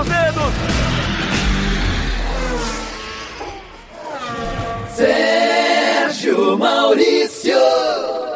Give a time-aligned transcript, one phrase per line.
[0.00, 0.52] dos dedos.
[4.94, 7.58] Sérgio Maurício.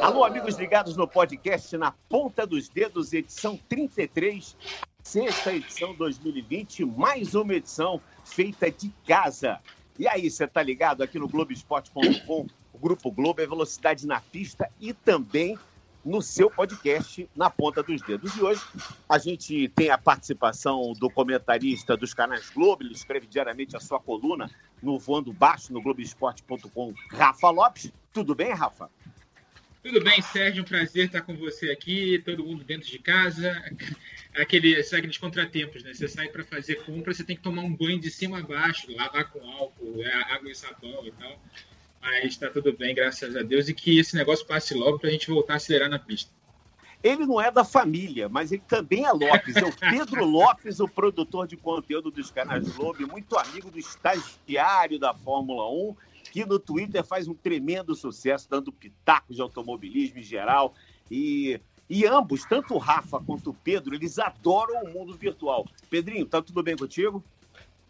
[0.03, 4.57] Alô, amigos ligados no podcast Na Ponta dos Dedos, edição 33,
[5.03, 9.59] sexta edição 2020, mais uma edição feita de casa.
[9.99, 14.69] E aí, você tá ligado aqui no Globoesporte.com, o Grupo Globo é velocidade na pista
[14.79, 15.59] e também
[16.05, 18.37] no seu podcast Na Ponta dos Dedos.
[18.37, 18.63] E hoje
[19.09, 23.99] a gente tem a participação do comentarista dos canais Globo, ele escreve diariamente a sua
[23.99, 24.51] coluna
[24.83, 27.93] no Voando Baixo, no Globoesporte.com, Rafa Lopes.
[28.13, 28.91] Tudo bem, Rafa?
[29.85, 33.53] Tudo bem, Sérgio, um prazer estar com você aqui, todo mundo dentro de casa.
[34.35, 35.95] Aquele, aqueles contratempos, né?
[35.95, 38.91] Você sai para fazer compra, você tem que tomar um banho de cima a baixo,
[38.93, 41.41] lavar com álcool, é, água e sabão e tal.
[42.05, 45.13] Mas está tudo bem, graças a Deus, e que esse negócio passe logo para a
[45.13, 46.31] gente voltar a acelerar na pista.
[47.03, 49.57] Ele não é da família, mas ele também é Lopes.
[49.57, 54.99] É o Pedro Lopes, o produtor de conteúdo dos canais Globo, muito amigo do estagiário
[54.99, 55.97] da Fórmula 1,
[56.31, 60.75] que no Twitter faz um tremendo sucesso, dando pitacos de automobilismo em geral.
[61.11, 65.67] E, e ambos, tanto o Rafa quanto o Pedro, eles adoram o mundo virtual.
[65.91, 67.23] Pedrinho, tá tudo bem contigo?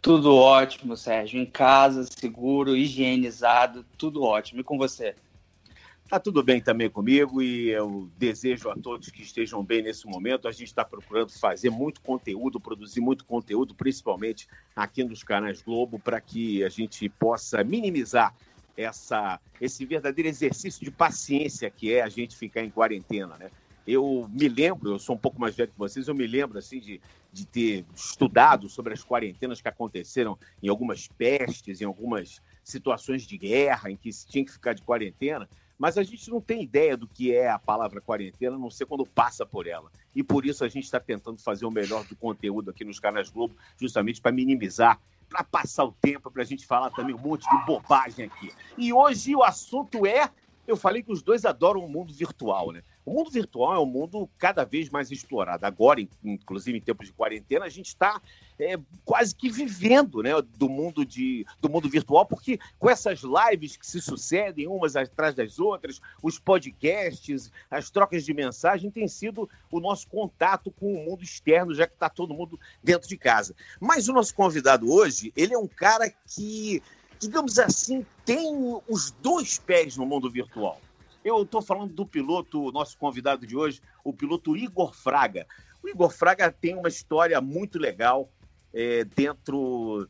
[0.05, 1.41] Tudo ótimo, Sérgio.
[1.41, 4.61] Em casa, seguro, higienizado, tudo ótimo.
[4.61, 5.15] E com você?
[6.11, 10.47] Tá tudo bem também comigo e eu desejo a todos que estejam bem nesse momento.
[10.47, 14.47] A gente está procurando fazer muito conteúdo, produzir muito conteúdo, principalmente
[14.77, 18.35] aqui nos canais Globo, para que a gente possa minimizar
[18.77, 23.51] essa, esse verdadeiro exercício de paciência que é a gente ficar em quarentena, né?
[23.87, 26.81] Eu me lembro, eu sou um pouco mais velho que vocês, eu me lembro assim
[26.81, 27.01] de,
[27.33, 33.37] de ter estudado sobre as quarentenas que aconteceram em algumas pestes, em algumas situações de
[33.37, 36.97] guerra, em que se tinha que ficar de quarentena, mas a gente não tem ideia
[36.97, 39.91] do que é a palavra quarentena, a não ser quando passa por ela.
[40.15, 43.29] E por isso a gente está tentando fazer o melhor do conteúdo aqui nos canais
[43.29, 47.43] Globo, justamente para minimizar, para passar o tempo, para a gente falar também um monte
[47.49, 48.53] de bobagem aqui.
[48.79, 50.31] E hoje o assunto é
[50.67, 52.83] eu falei que os dois adoram o mundo virtual, né?
[53.05, 55.67] O mundo virtual é um mundo cada vez mais explorado.
[55.67, 58.21] Agora, inclusive em tempos de quarentena, a gente está
[58.59, 63.77] é, quase que vivendo né, do, mundo de, do mundo virtual, porque com essas lives
[63.77, 69.49] que se sucedem umas atrás das outras, os podcasts, as trocas de mensagem, tem sido
[69.71, 73.55] o nosso contato com o mundo externo, já que está todo mundo dentro de casa.
[73.79, 76.83] Mas o nosso convidado hoje, ele é um cara que
[77.21, 80.79] digamos assim, tem os dois pés no mundo virtual.
[81.25, 85.47] Eu estou falando do piloto, nosso convidado de hoje, o piloto Igor Fraga.
[85.83, 88.29] O Igor Fraga tem uma história muito legal
[88.75, 90.07] é, dentro,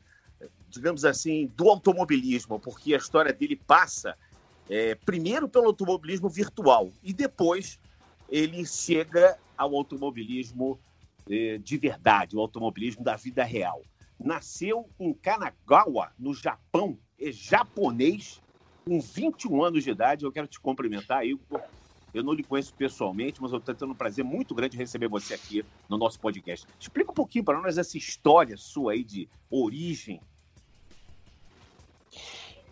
[0.69, 4.19] digamos assim, do automobilismo, porque a história dele passa
[4.69, 7.79] é, primeiro pelo automobilismo virtual e depois
[8.29, 10.81] ele chega ao automobilismo
[11.31, 13.83] é, de verdade, o automobilismo da vida real
[14.19, 18.41] nasceu em Kanagawa, no Japão, é japonês,
[18.85, 20.25] com 21 anos de idade.
[20.25, 21.61] Eu quero te cumprimentar, Igor.
[22.13, 25.35] Eu não lhe conheço pessoalmente, mas eu estou tendo um prazer muito grande receber você
[25.35, 26.65] aqui no nosso podcast.
[26.79, 30.21] Explica um pouquinho para nós essa história sua aí de origem.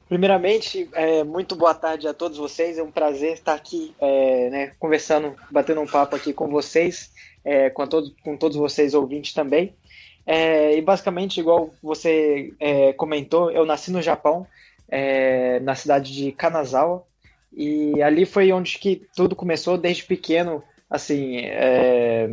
[0.08, 2.78] Primeiramente, é, muito boa tarde a todos vocês.
[2.78, 7.10] É um prazer estar aqui, é, né, conversando, batendo um papo aqui com vocês,
[7.44, 9.74] é, com, todos, com todos vocês ouvintes também.
[10.24, 14.46] É, e basicamente, igual você é, comentou, eu nasci no Japão,
[14.92, 17.02] é, na cidade de Kanazawa,
[17.50, 22.28] e ali foi onde que tudo começou, desde pequeno, assim, é,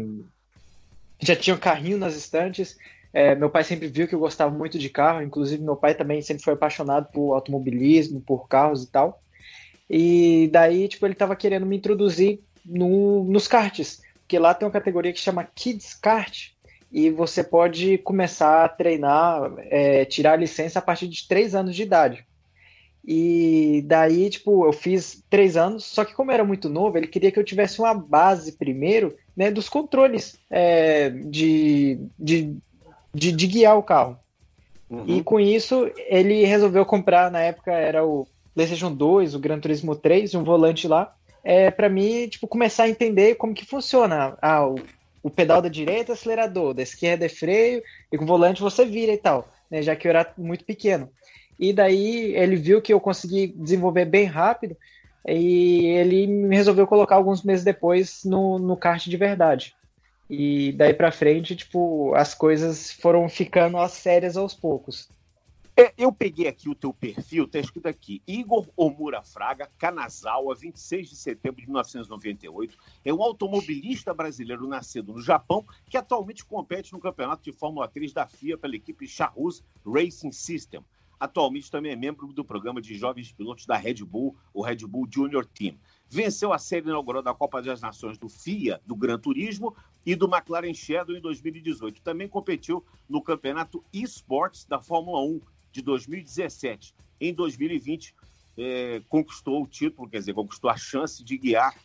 [1.22, 2.78] já tinha um carrinho nas estantes,
[3.14, 6.22] é, meu pai sempre viu que eu gostava muito de carro, inclusive meu pai também
[6.22, 9.24] sempre foi apaixonado por automobilismo, por carros e tal,
[9.90, 14.72] e daí, tipo, ele estava querendo me introduzir no, nos karts, porque lá tem uma
[14.72, 16.50] categoria que chama Kids Kart,
[16.92, 21.74] e você pode começar a treinar, é, tirar a licença a partir de três anos
[21.76, 22.26] de idade.
[23.06, 27.32] E daí, tipo, eu fiz três anos, só que como era muito novo, ele queria
[27.32, 32.56] que eu tivesse uma base primeiro, né, dos controles é, de, de,
[33.14, 34.18] de, de, guiar o carro.
[34.90, 35.06] Uhum.
[35.08, 39.96] E com isso, ele resolveu comprar, na época era o PlayStation 2, o Gran Turismo
[39.96, 44.68] 3, um volante lá, é, para mim, tipo, começar a entender como que funciona ah,
[44.68, 44.76] o
[45.22, 48.86] o pedal da direita é acelerador, da esquerda é freio, e com o volante você
[48.86, 51.10] vira e tal, né, já que eu era muito pequeno.
[51.60, 54.78] E daí ele viu que eu consegui desenvolver bem rápido,
[55.28, 59.76] e ele resolveu colocar alguns meses depois no, no kart de verdade.
[60.30, 65.10] E daí para frente, tipo, as coisas foram ficando as sérias aos poucos.
[65.76, 71.10] É, eu peguei aqui o teu perfil, está escrito aqui, Igor Omura Fraga, Kanazawa, 26
[71.10, 72.78] de setembro de 1998.
[73.06, 78.12] É um automobilista brasileiro nascido no Japão, que atualmente compete no campeonato de Fórmula 3
[78.12, 80.84] da FIA pela equipe Charus Racing System.
[81.20, 85.08] Atualmente também é membro do programa de jovens pilotos da Red Bull, o Red Bull
[85.12, 85.78] Junior Team.
[86.08, 89.76] Venceu a série inaugural da Copa das Nações do FIA, do Gran Turismo
[90.06, 92.02] e do McLaren Shadow em 2018.
[92.02, 96.96] Também competiu no campeonato eSports da Fórmula 1 de 2017.
[97.20, 98.16] Em 2020,
[98.58, 101.76] é, conquistou o título, quer dizer, conquistou a chance de guiar.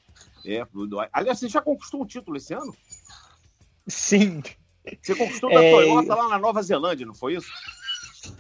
[0.47, 0.65] É,
[1.13, 2.75] aliás, você já conquistou um título esse ano?
[3.87, 4.43] Sim.
[5.03, 5.71] Você conquistou da é...
[5.71, 7.51] Toyota lá na Nova Zelândia, não foi isso?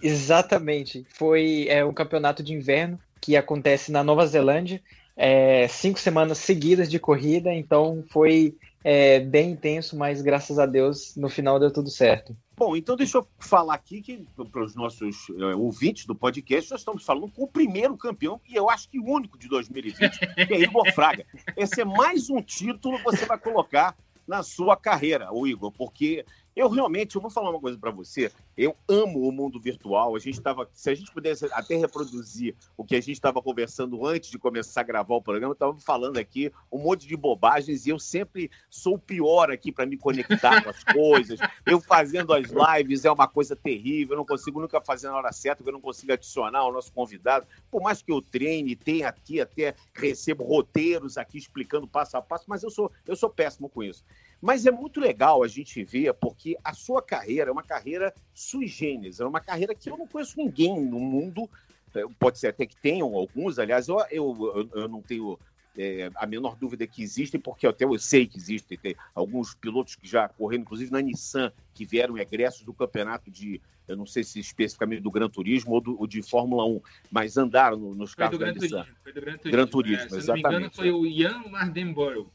[0.02, 1.06] Exatamente.
[1.10, 4.82] Foi é, um campeonato de inverno que acontece na Nova Zelândia.
[5.16, 11.16] É, cinco semanas seguidas de corrida, então foi é, bem intenso, mas graças a Deus
[11.16, 12.36] no final deu tudo certo.
[12.56, 16.80] Bom, então deixa eu falar aqui que para os nossos uh, ouvintes do podcast, nós
[16.82, 20.54] estamos falando com o primeiro campeão, e eu acho que o único de 2020, que
[20.54, 21.26] é Igor Fraga.
[21.56, 23.96] Esse é mais um título que você vai colocar
[24.26, 28.30] na sua carreira, o Igor, porque eu realmente, eu vou falar uma coisa para você.
[28.56, 30.14] Eu amo o mundo virtual.
[30.14, 34.06] A gente estava, se a gente pudesse até reproduzir o que a gente estava conversando
[34.06, 37.90] antes de começar a gravar o programa, estava falando aqui um monte de bobagens e
[37.90, 41.38] eu sempre sou o pior aqui para me conectar com as coisas.
[41.66, 44.14] Eu fazendo as lives é uma coisa terrível.
[44.14, 46.92] Eu não consigo nunca fazer na hora certa, porque eu não consigo adicionar o nosso
[46.92, 47.46] convidado.
[47.70, 52.44] Por mais que eu treine, tenha aqui até recebo roteiros aqui explicando passo a passo,
[52.48, 54.04] mas eu sou eu sou péssimo com isso.
[54.40, 58.12] Mas é muito legal a gente ver, porque a sua carreira é uma carreira
[58.44, 61.48] sui generis, é uma carreira que eu não conheço ninguém no mundo,
[61.94, 65.38] é, pode ser até que tenham alguns, aliás, eu, eu, eu não tenho
[65.76, 69.96] é, a menor dúvida que existem, porque até eu sei que existem, tem alguns pilotos
[69.96, 74.22] que já correram, inclusive na Nissan, que vieram egressos do campeonato de, eu não sei
[74.22, 76.80] se especificamente do Gran Turismo ou, do, ou de Fórmula 1,
[77.10, 78.82] mas andaram no, nos carros da Nissan.
[78.82, 79.52] Turismo, foi do Gran Turismo.
[79.52, 80.42] Gran Turismo, é, se exatamente.
[80.42, 82.30] não me engano, foi o Ian Mardenborough.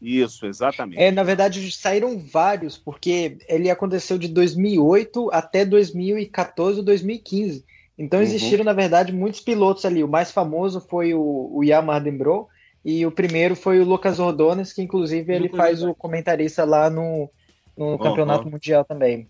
[0.00, 1.00] Isso, exatamente.
[1.00, 7.64] É, na verdade, saíram vários, porque ele aconteceu de 2008 até 2014 ou 2015.
[7.98, 8.66] Então existiram, uhum.
[8.66, 10.04] na verdade, muitos pilotos ali.
[10.04, 12.46] O mais famoso foi o, o Yamaha Dembro,
[12.84, 16.90] e o primeiro foi o Lucas Ordones, que inclusive ele Lucas faz o comentarista lá
[16.90, 17.30] no,
[17.76, 17.98] no uhum.
[17.98, 19.28] Campeonato Mundial também.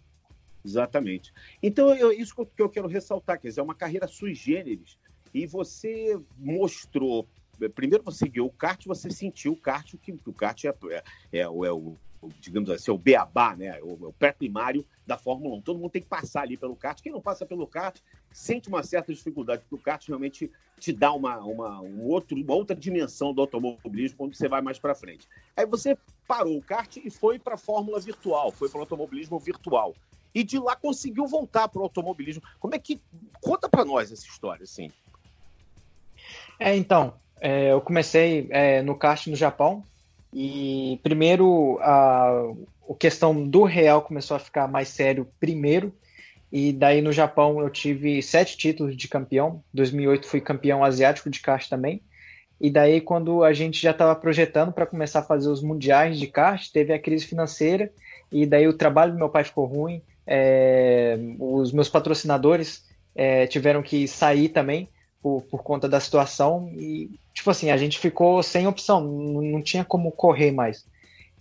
[0.65, 1.33] Exatamente.
[1.63, 4.99] Então, eu, isso que eu quero ressaltar, quer dizer, é uma carreira sui generis,
[5.33, 7.27] e você mostrou
[7.75, 11.41] primeiro você guiou o kart, você sentiu o kart, que o kart é, é, é,
[11.41, 11.97] é o,
[12.41, 13.81] digamos assim, é o beabá, né?
[13.83, 15.63] O, é o pré-primário da Fórmula 1.
[15.63, 17.01] Todo mundo tem que passar ali pelo kart.
[17.01, 17.99] Quem não passa pelo kart
[18.33, 22.55] sente uma certa dificuldade, porque o kart realmente te dá uma, uma, um outro, uma
[22.55, 25.27] outra dimensão do automobilismo quando você vai mais para frente.
[25.57, 29.39] Aí você parou o kart e foi para a Fórmula virtual, foi para o automobilismo
[29.39, 29.95] virtual.
[30.35, 32.43] E de lá conseguiu voltar para o automobilismo.
[32.61, 33.01] Como é que.
[33.41, 34.91] Conta para nós essa história, assim.
[36.59, 39.83] É, então, é, eu comecei é, no kart no Japão
[40.33, 42.53] e primeiro a,
[42.89, 45.93] a questão do real começou a ficar mais sério primeiro
[46.51, 49.63] e daí no Japão eu tive sete títulos de campeão.
[49.75, 52.01] 2008 fui campeão asiático de kart também.
[52.59, 56.27] E daí quando a gente já estava projetando para começar a fazer os mundiais de
[56.27, 57.93] kart, teve a crise financeira
[58.33, 60.01] e daí o trabalho do meu pai ficou ruim.
[60.27, 62.85] É, os meus patrocinadores
[63.15, 64.89] é, tiveram que sair também
[65.27, 69.85] por, por conta da situação e tipo assim, a gente ficou sem opção, não, tinha
[69.85, 70.85] como correr mais.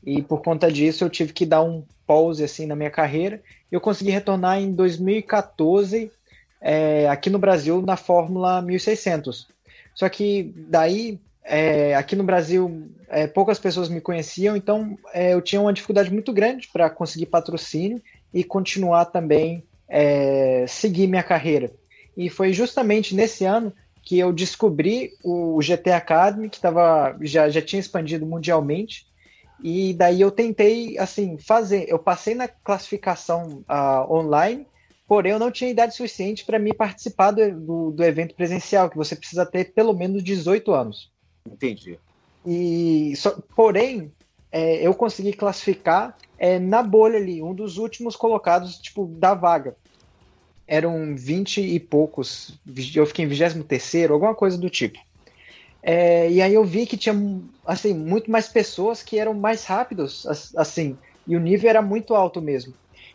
[0.03, 3.39] E por conta disso eu tive que dar um pause assim na minha carreira.
[3.71, 6.11] Eu consegui retornar em 2014
[6.59, 9.47] é, aqui no Brasil na Fórmula 1600.
[9.93, 15.41] Só que daí é, aqui no Brasil é, poucas pessoas me conheciam, então é, eu
[15.43, 18.01] tinha uma dificuldade muito grande para conseguir patrocínio
[18.33, 21.71] e continuar também é, seguir minha carreira.
[22.15, 23.73] E foi justamente nesse ano
[24.05, 29.07] que eu descobri o GT Academy, que tava, já, já tinha expandido mundialmente,
[29.63, 31.85] e daí eu tentei, assim, fazer.
[31.87, 34.67] Eu passei na classificação uh, online,
[35.07, 38.97] porém eu não tinha idade suficiente para me participar do, do, do, evento presencial, que
[38.97, 41.11] você precisa ter pelo menos 18 anos.
[41.49, 41.97] Entendi.
[42.45, 44.11] E, so, porém,
[44.51, 49.75] é, eu consegui classificar é, na bolha ali, um dos últimos colocados, tipo, da vaga
[50.67, 52.59] eram 20 e poucos,
[52.95, 54.99] eu fiquei em 23 alguma coisa do tipo.
[55.81, 57.15] É, e aí eu vi que tinha
[57.63, 60.25] assim muito mais pessoas que eram mais rápidos,
[60.57, 62.73] assim, e o nível era muito alto mesmo.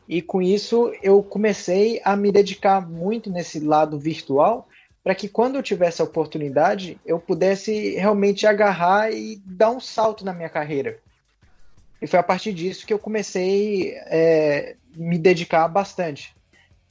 [0.09, 4.69] E com isso eu comecei a me dedicar muito nesse lado virtual,
[5.02, 10.25] para que quando eu tivesse a oportunidade, eu pudesse realmente agarrar e dar um salto
[10.25, 10.99] na minha carreira.
[12.00, 16.35] E foi a partir disso que eu comecei a é, me dedicar bastante.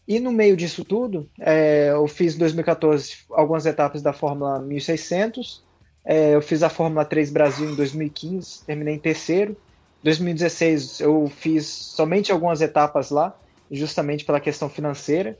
[0.09, 5.63] E no meio disso tudo, é, eu fiz em 2014 algumas etapas da Fórmula 1600,
[6.03, 9.55] é, eu fiz a Fórmula 3 Brasil em 2015, terminei em terceiro.
[10.03, 13.35] 2016 eu fiz somente algumas etapas lá,
[13.69, 15.37] justamente pela questão financeira.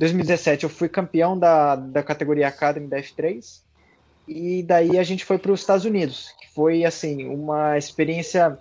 [0.00, 3.60] 2017 eu fui campeão da, da categoria Academy da F3.
[4.26, 8.58] E daí a gente foi para os Estados Unidos, que foi assim uma experiência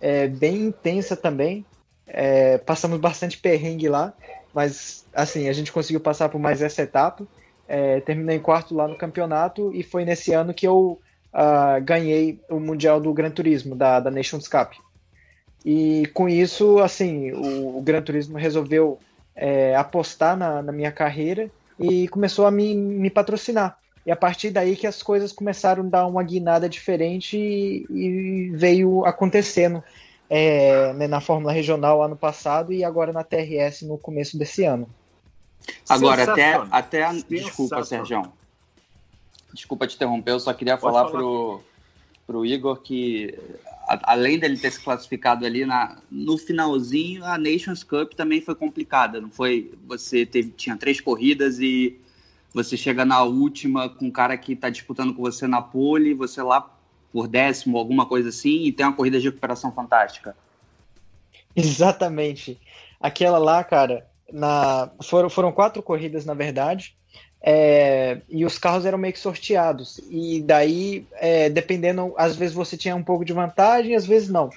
[0.00, 1.64] é, bem intensa também.
[2.08, 4.12] É, passamos bastante perrengue lá,
[4.56, 7.26] mas assim a gente conseguiu passar por mais essa etapa.
[7.68, 10.98] É, terminei em quarto lá no campeonato e foi nesse ano que eu
[11.34, 14.72] uh, ganhei o Mundial do Gran Turismo, da, da Nations Cup.
[15.62, 18.98] E com isso, assim, o, o Gran Turismo resolveu
[19.34, 23.76] é, apostar na, na, minha carreira e começou a me, me, patrocinar.
[24.06, 28.50] E a partir daí que as coisas começaram a dar uma guinada diferente e, e
[28.54, 29.84] veio acontecendo
[30.28, 34.88] é, né, na Fórmula Regional ano passado e agora na TRS no começo desse ano.
[35.88, 38.22] Agora, até, até desculpa, Sérgio.
[39.52, 41.60] Desculpa te interromper, eu só queria Pode falar, falar pro,
[42.26, 43.34] pro Igor que
[43.88, 48.54] a, além dele ter se classificado ali na, no finalzinho, a Nations Cup também foi
[48.54, 49.72] complicada, não foi?
[49.86, 51.98] Você teve, tinha três corridas e
[52.52, 56.42] você chega na última com um cara que está disputando com você na pole, você
[56.42, 56.75] lá
[57.16, 60.36] por décimo, alguma coisa assim, e tem uma corrida de recuperação fantástica.
[61.56, 62.60] Exatamente.
[63.00, 66.94] Aquela lá, cara, na foram, foram quatro corridas, na verdade,
[67.40, 69.98] é, e os carros eram meio que sorteados.
[70.10, 74.50] E daí, é, dependendo, às vezes você tinha um pouco de vantagem, às vezes não.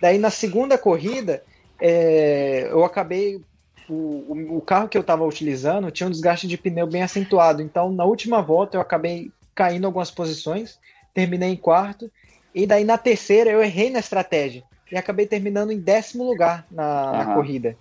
[0.00, 1.42] Daí na segunda corrida,
[1.80, 3.42] é, eu acabei.
[3.88, 7.60] O, o, carro que eu estava utilizando tinha um desgaste de pneu bem acentuado.
[7.60, 10.78] Então, na última volta, eu acabei caindo algumas posições,
[11.14, 12.10] terminei em quarto.
[12.54, 14.62] E daí na terceira, eu errei na estratégia.
[14.90, 17.18] E acabei terminando em décimo lugar na, uhum.
[17.18, 17.76] na corrida.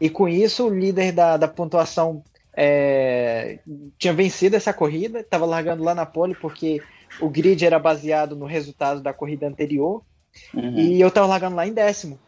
[0.00, 2.22] E com isso, o líder da, da pontuação
[2.54, 3.58] é,
[3.98, 6.80] tinha vencido essa corrida, estava largando lá na pole porque
[7.20, 10.02] o grid era baseado no resultado da corrida anterior.
[10.54, 10.78] Uhum.
[10.78, 12.18] E eu estava largando lá em décimo.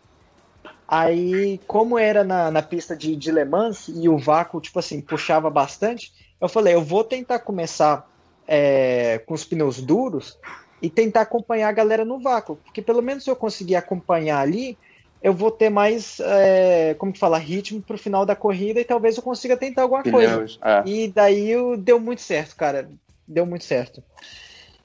[0.86, 5.00] Aí, como era na, na pista de, de Le Mans e o vácuo, tipo assim,
[5.00, 8.08] puxava bastante, eu falei, eu vou tentar começar
[8.52, 10.36] é, com os pneus duros
[10.82, 12.56] e tentar acompanhar a galera no vácuo.
[12.56, 14.76] Porque pelo menos se eu conseguir acompanhar ali,
[15.22, 19.16] eu vou ter mais, é, como que fala, ritmo pro final da corrida e talvez
[19.16, 20.58] eu consiga tentar alguma Pneus, coisa.
[20.64, 20.82] É.
[20.84, 22.90] E daí deu muito certo, cara.
[23.28, 24.02] Deu muito certo.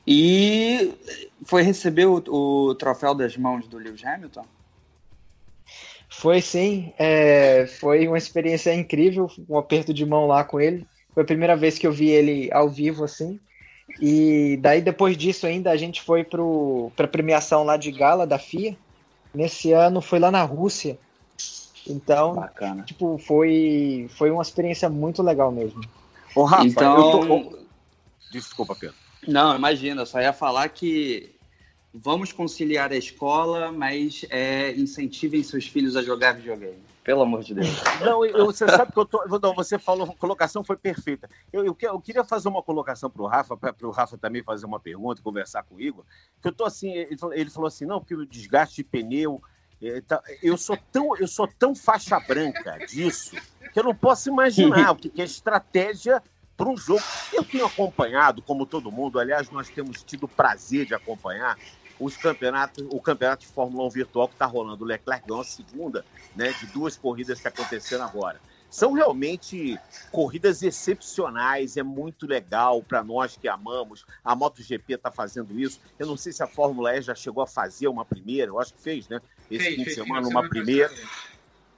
[0.05, 0.93] E
[1.43, 4.45] foi receber o, o troféu das mãos do Lewis Hamilton?
[6.07, 10.85] Foi sim, é, foi uma experiência incrível, um aperto de mão lá com ele.
[11.15, 13.39] Foi a primeira vez que eu vi ele ao vivo assim.
[14.01, 18.39] E daí depois disso ainda a gente foi para a premiação lá de gala da
[18.39, 18.75] FIA
[19.35, 20.97] Nesse ano foi lá na Rússia.
[21.85, 22.83] Então, Bacana.
[22.83, 25.81] tipo, foi, foi uma experiência muito legal mesmo.
[26.33, 27.27] Ô, Rafa, então...
[27.27, 27.59] Tô...
[28.31, 28.95] Desculpa, Pedro.
[29.27, 31.35] Não, imagina, eu só ia falar que
[31.93, 36.81] vamos conciliar a escola, mas é, incentivem seus filhos a jogar videogame.
[37.05, 37.69] Pelo amor de Deus.
[38.01, 39.23] Não, eu, você sabe que eu tô.
[39.39, 41.29] Não, você falou, colocação foi perfeita.
[41.53, 44.65] Eu, eu, eu queria fazer uma colocação para o Rafa, para o Rafa também fazer
[44.65, 46.03] uma pergunta, conversar com o Igor.
[46.41, 49.39] Que eu tô assim, ele falou, ele falou assim, não, porque o desgaste de pneu.
[49.79, 53.35] É, tá, eu sou tão eu sou tão faixa branca disso
[53.73, 56.23] que eu não posso imaginar o que é estratégia
[56.57, 57.03] para um jogo.
[57.31, 61.57] Eu tenho acompanhado, como todo mundo, aliás, nós temos tido o prazer de acompanhar
[61.99, 64.83] os campeonatos, o campeonato de Fórmula 1 virtual que está rolando.
[64.83, 68.39] O Leclerc ganhou a segunda né, de duas corridas que aconteceram agora.
[68.69, 69.79] São realmente
[70.11, 74.05] corridas excepcionais, é muito legal para nós que amamos.
[74.23, 75.79] A MotoGP está fazendo isso.
[75.97, 78.73] Eu não sei se a Fórmula E já chegou a fazer uma primeira, eu acho
[78.73, 79.21] que fez, né?
[79.49, 80.93] Esse fez, fim de semana, uma primeira.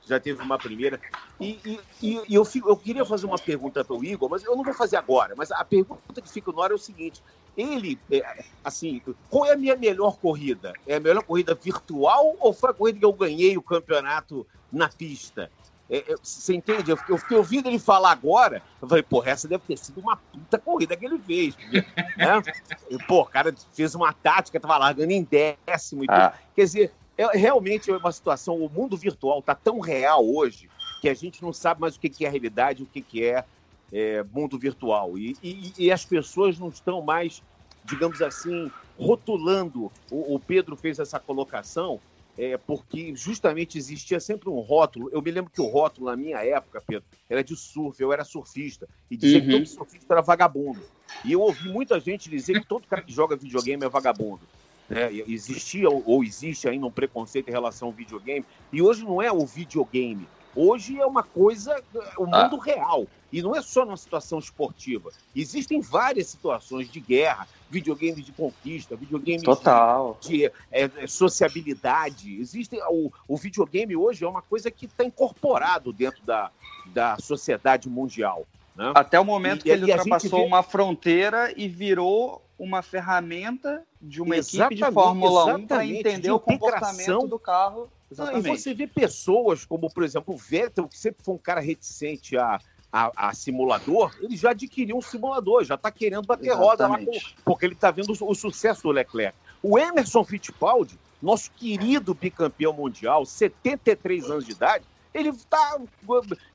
[0.07, 0.99] Já teve uma primeira.
[1.39, 4.55] E, e, e, e eu, eu queria fazer uma pergunta para o Igor, mas eu
[4.55, 5.35] não vou fazer agora.
[5.37, 7.21] Mas a pergunta que fica no ar é o seguinte:
[7.57, 10.73] ele, é, assim, qual é a minha melhor corrida?
[10.85, 14.87] É a melhor corrida virtual ou foi a corrida que eu ganhei o campeonato na
[14.87, 15.49] pista?
[15.89, 16.91] É, é, você entende?
[16.91, 20.17] Eu, eu, fiquei ouvindo ele falar agora, eu falei, porra, essa deve ter sido uma
[20.17, 21.55] puta corrida que ele fez.
[21.55, 21.79] Porque,
[22.17, 22.41] né?
[22.89, 26.33] e, pô, o cara fez uma tática, tava largando em décimo e ah.
[26.55, 30.69] Quer dizer, é, realmente é uma situação, o mundo virtual tá tão real hoje
[31.01, 33.45] que a gente não sabe mais o que, que é realidade, o que, que é
[33.91, 35.17] é, mundo virtual.
[35.17, 37.41] E, e, e, as pessoas não estão mais,
[37.85, 39.91] digamos assim, rotulando.
[40.11, 41.99] O, o Pedro fez essa colocação
[42.37, 45.09] é, porque justamente existia sempre um rótulo.
[45.11, 48.23] Eu me lembro que o rótulo, na minha época, Pedro, era de surf, eu era
[48.23, 49.45] surfista, e dizia uhum.
[49.45, 50.81] que todo surfista era vagabundo.
[51.25, 54.41] E eu ouvi muita gente dizer que todo cara que joga videogame é vagabundo.
[54.89, 59.29] É, existia ou existe ainda um preconceito em relação ao videogame, e hoje não é
[59.29, 60.25] o videogame,
[60.59, 61.79] Hoje é uma coisa,
[62.17, 62.43] o ah.
[62.43, 62.63] mundo ah.
[62.63, 63.05] real.
[63.31, 65.11] E não é só numa situação esportiva.
[65.35, 70.17] Existem várias situações de guerra, videogames de conquista, videogames Total.
[70.19, 72.39] de, de é, é, sociabilidade.
[72.39, 76.49] Existe, o, o videogame hoje é uma coisa que está incorporado dentro da,
[76.87, 78.47] da sociedade mundial.
[78.75, 78.93] Né?
[78.95, 80.45] Até o momento e, que ele ultrapassou vê...
[80.45, 86.31] uma fronteira e virou uma ferramenta de uma exatamente, equipe de Fórmula 1 para entender
[86.31, 87.89] o comportamento do carro.
[88.11, 88.47] Exatamente.
[88.47, 92.37] e você vê pessoas como, por exemplo, o Vettel, que sempre foi um cara reticente
[92.37, 92.59] a,
[92.91, 96.65] a, a simulador, ele já adquiriu um simulador, já está querendo bater exatamente.
[96.65, 96.99] roda lá,
[97.43, 99.37] porque ele está vendo o, o sucesso do Leclerc.
[99.61, 105.77] O Emerson Fittipaldi, nosso querido bicampeão mundial, 73 anos de idade, ele está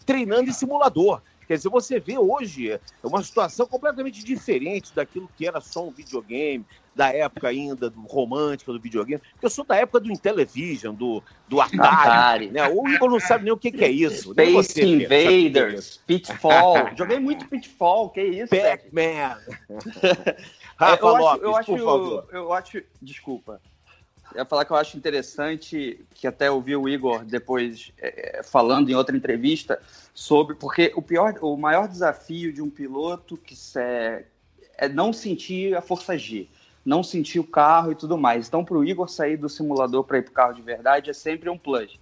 [0.06, 1.20] treinando em simulador.
[1.52, 5.90] Quer dizer, você vê hoje é uma situação completamente diferente daquilo que era só um
[5.90, 9.20] videogame, da época ainda do romântica do videogame.
[9.32, 11.82] Porque eu sou da época do Intellivision, do, do Atari.
[11.82, 12.50] Atari.
[12.50, 12.66] Né?
[12.68, 14.32] O Igor não sabe nem o que, que é isso.
[14.32, 16.88] Space você, Invaders, Pitfall.
[16.96, 18.48] Joguei muito Pitfall, que é isso?
[18.48, 19.38] Pac-Man.
[20.78, 22.28] Rafa eu Lopes, acho, eu acho, por favor.
[22.32, 23.60] Eu acho, desculpa.
[24.36, 28.94] Ia falar que eu acho interessante, que até ouvi o Igor depois é, falando em
[28.94, 29.80] outra entrevista,
[30.14, 30.54] sobre.
[30.54, 34.24] Porque o, pior, o maior desafio de um piloto que é,
[34.76, 36.48] é não sentir a força G,
[36.84, 38.48] não sentir o carro e tudo mais.
[38.48, 41.12] Então, para o Igor sair do simulador para ir para o carro de verdade é
[41.14, 41.98] sempre um plus.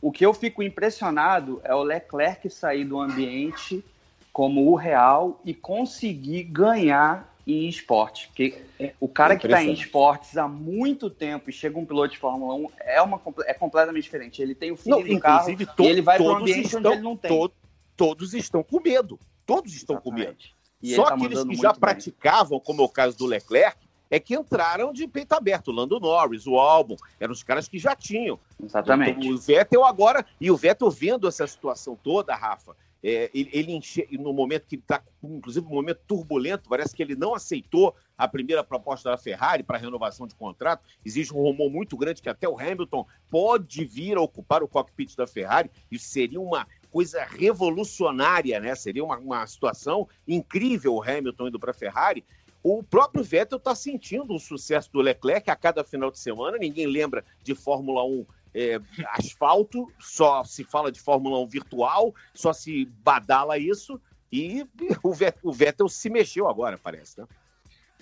[0.00, 3.84] O que eu fico impressionado é o Leclerc sair do ambiente
[4.32, 8.28] como o real e conseguir ganhar em esporte.
[8.28, 12.12] Porque é, o cara que está em esportes há muito tempo e chega um piloto
[12.12, 14.40] de Fórmula 1 é, uma, é completamente diferente.
[14.40, 16.88] Ele tem o filho do carro to, e ele vai para um ambiente estão, onde
[16.88, 17.30] ele não tem.
[17.30, 17.52] To,
[17.96, 19.18] todos estão com medo.
[19.44, 20.24] Todos estão Exatamente.
[20.24, 20.62] com medo.
[20.82, 21.80] E Só tá aqueles que já bem.
[21.80, 23.76] praticavam, como é o caso do Leclerc,
[24.10, 25.68] é que entraram de peito aberto.
[25.68, 28.38] O Lando Norris, o Albon, eram os caras que já tinham.
[28.62, 29.30] Exatamente.
[29.30, 33.72] O, o Vettel agora, e o Vettel vendo essa situação toda, Rafa, é, ele, ele
[33.72, 38.28] enche, no momento que está, inclusive, um momento turbulento, parece que ele não aceitou a
[38.28, 40.84] primeira proposta da Ferrari para renovação de contrato.
[41.04, 45.16] Existe um rumor muito grande que até o Hamilton pode vir a ocupar o cockpit
[45.16, 45.70] da Ferrari.
[45.90, 48.74] Isso seria uma coisa revolucionária, né?
[48.76, 52.24] Seria uma, uma situação incrível o Hamilton indo para a Ferrari.
[52.62, 56.56] O próprio Vettel está sentindo o sucesso do Leclerc a cada final de semana.
[56.58, 58.24] Ninguém lembra de Fórmula 1
[58.54, 64.00] é, asfalto, só se fala de Fórmula 1 virtual, só se badala isso,
[64.32, 64.66] e
[65.02, 67.26] o Vettel, se mexeu agora, parece, né?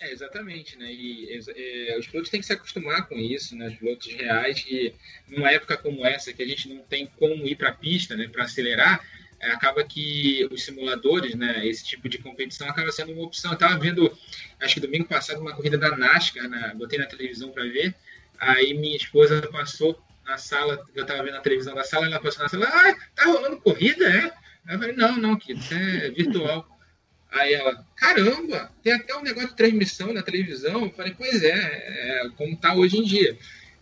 [0.00, 0.90] É, exatamente, né?
[0.90, 3.68] E é, os pilotos têm que se acostumar com isso, né?
[3.68, 4.94] Os pilotos reais, que
[5.28, 8.26] numa época como essa, que a gente não tem como ir para a pista, né?
[8.26, 9.04] Para acelerar,
[9.38, 11.66] é, acaba que os simuladores, né?
[11.66, 13.52] Esse tipo de competição acaba sendo uma opção.
[13.52, 14.16] Estava vendo,
[14.58, 16.72] acho que domingo passado, uma corrida da NASCAR, né?
[16.76, 17.94] botei na televisão para ver.
[18.38, 22.44] Aí minha esposa passou na sala, eu estava vendo a televisão da sala, ela passou
[22.44, 24.32] na sala, ah, tá rolando corrida, é?
[24.72, 26.66] Eu falei, não, não, que é virtual.
[27.32, 30.84] Aí ela, caramba, tem até um negócio de transmissão na televisão.
[30.84, 33.36] Eu falei, pois é, é como tá hoje em dia.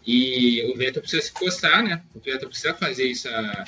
[0.06, 2.02] E o Vettel precisa se coçar, né?
[2.14, 3.64] O Vettel precisa fazer essa,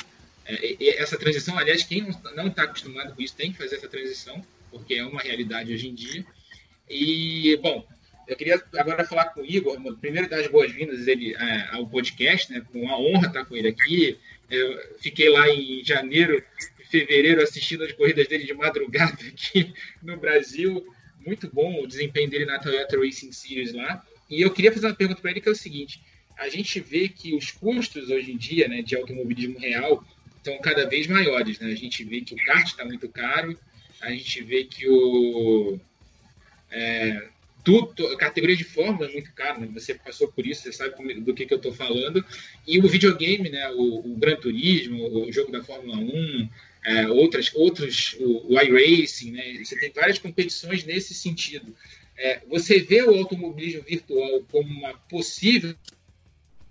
[0.47, 1.59] é, essa transição.
[1.59, 5.21] Aliás, quem não está acostumado com isso tem que fazer essa transição, porque é uma
[5.21, 6.25] realidade hoje em dia.
[6.89, 7.87] E, bom,
[8.31, 12.53] eu queria agora falar com o Igor, primeiro dar as boas-vindas ele é, ao podcast,
[12.53, 12.65] né?
[12.73, 14.17] Uma honra estar com ele aqui.
[14.49, 16.41] Eu fiquei lá em janeiro,
[16.89, 20.87] fevereiro assistindo as corridas dele de madrugada aqui no Brasil.
[21.27, 24.07] Muito bom o desempenho dele na Toyota Racing Series lá.
[24.31, 26.01] E eu queria fazer uma pergunta para ele que é o seguinte:
[26.39, 30.05] a gente vê que os custos hoje em dia, né, de automobilismo real
[30.37, 31.73] estão cada vez maiores, né?
[31.73, 33.59] A gente vê que o kart está muito caro,
[34.01, 35.81] a gente vê que o
[36.71, 37.29] é,
[37.63, 39.69] tudo, categoria de fórmula é muito cara, né?
[39.73, 42.25] você passou por isso, você sabe do que, que eu estou falando.
[42.67, 43.69] E o videogame, né?
[43.71, 46.49] o, o Gran Turismo, o jogo da Fórmula 1,
[46.85, 49.63] é, outras, outros, o, o iRacing, né?
[49.63, 51.75] você tem várias competições nesse sentido.
[52.17, 55.75] É, você vê o automobilismo virtual como uma possível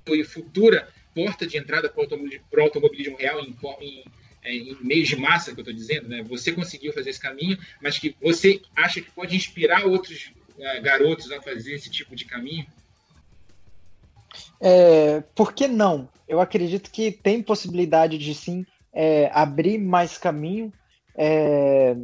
[0.07, 4.03] e futura porta de entrada para o automobilismo, automobilismo real em, em,
[4.43, 6.23] é, em meios de massa, que eu estou dizendo, né?
[6.23, 10.31] Você conseguiu fazer esse caminho, mas que você acha que pode inspirar outros
[10.81, 12.65] garotos a fazer esse tipo de caminho?
[14.59, 16.07] É, por que não?
[16.27, 20.71] Eu acredito que tem possibilidade de sim é, abrir mais caminho.
[21.15, 21.95] É,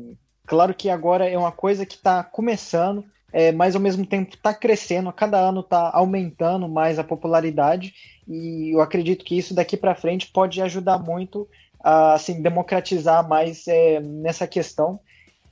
[0.46, 4.54] claro que agora é uma coisa que está começando, é, mas ao mesmo tempo está
[4.54, 7.94] crescendo, a cada ano está aumentando mais a popularidade,
[8.28, 11.48] e eu acredito que isso daqui para frente pode ajudar muito
[11.84, 15.00] a assim, democratizar mais é, nessa questão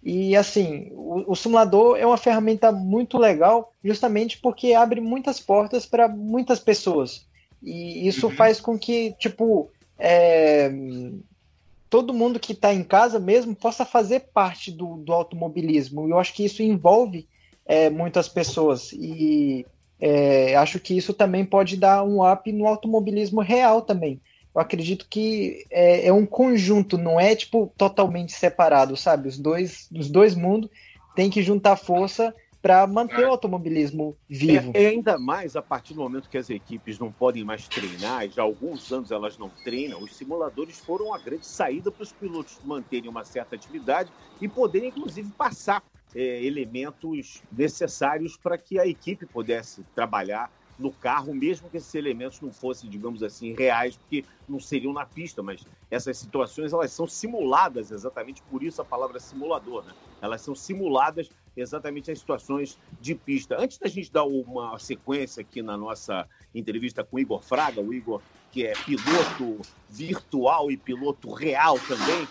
[0.04, 5.86] e assim, o, o, simulador é uma ferramenta muito legal, justamente porque abre muitas portas
[5.86, 7.26] para muitas pessoas.
[7.62, 8.36] E isso uhum.
[8.36, 10.70] faz com que, tipo, é,
[11.89, 16.10] todo mundo que está em casa mesmo possa fazer parte do, do automobilismo.
[16.10, 17.26] Eu acho que isso envolve
[17.66, 19.66] é, muitas pessoas e
[20.02, 24.20] é, acho que isso também pode dar um up no automobilismo real também.
[24.54, 29.28] Eu acredito que é, é um conjunto, não é tipo totalmente separado, sabe?
[29.28, 30.70] Os dois, os dois mundos
[31.16, 34.72] têm que juntar força para manter o automobilismo vivo.
[34.74, 38.30] É, é, ainda mais a partir do momento que as equipes não podem mais treinar,
[38.30, 42.13] já há alguns anos elas não treinam, os simuladores foram a grande saída para os
[42.13, 45.84] pilotos manterem uma certa atividade e poderem, inclusive, passar
[46.16, 52.42] é, elementos necessários para que a equipe pudesse trabalhar no carro, mesmo que esses elementos
[52.42, 57.08] não fossem, digamos assim, reais, porque não seriam na pista, mas essas situações elas são
[57.08, 59.94] simuladas, exatamente por isso a palavra simulador, né?
[60.22, 63.58] Elas são simuladas exatamente as situações de pista.
[63.60, 67.94] Antes da gente dar uma sequência aqui na nossa entrevista com o Igor Fraga, o
[67.94, 69.60] Igor que é piloto
[69.90, 72.28] virtual e piloto real também,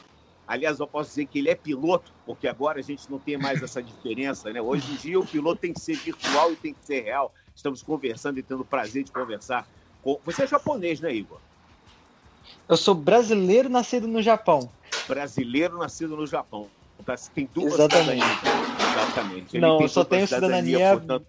[0.47, 3.63] Aliás, eu posso dizer que ele é piloto, porque agora a gente não tem mais
[3.63, 4.61] essa diferença, né?
[4.61, 7.33] Hoje em dia o piloto tem que ser virtual e tem que ser real.
[7.55, 9.67] Estamos conversando e tendo o prazer de conversar
[10.03, 10.19] com.
[10.25, 11.39] Você é japonês, né, Igor?
[12.69, 14.71] Eu sou brasileiro nascido no Japão.
[15.07, 16.69] Brasileiro nascido no Japão.
[17.05, 18.25] Tá, tem duas Exatamente.
[18.93, 19.57] Exatamente.
[19.57, 20.79] Ele não, eu só tenho cidadania.
[20.79, 21.27] cidadania portanto...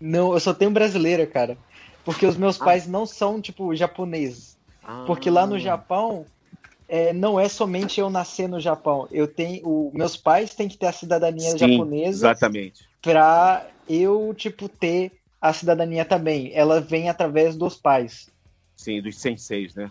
[0.00, 1.58] Não, eu só tenho brasileira, cara.
[2.04, 2.64] Porque os meus ah.
[2.64, 4.56] pais não são, tipo, japoneses.
[4.82, 5.04] Ah.
[5.06, 6.24] Porque lá no Japão,
[6.88, 9.06] é, não é somente eu nascer no Japão.
[9.10, 12.28] Eu tenho, o, meus pais têm que ter a cidadania Sim, japonesa.
[12.28, 12.88] Exatamente.
[13.02, 16.52] Para eu tipo ter a cidadania também.
[16.54, 18.30] Ela vem através dos pais.
[18.76, 19.90] Sim, dos senseis, né?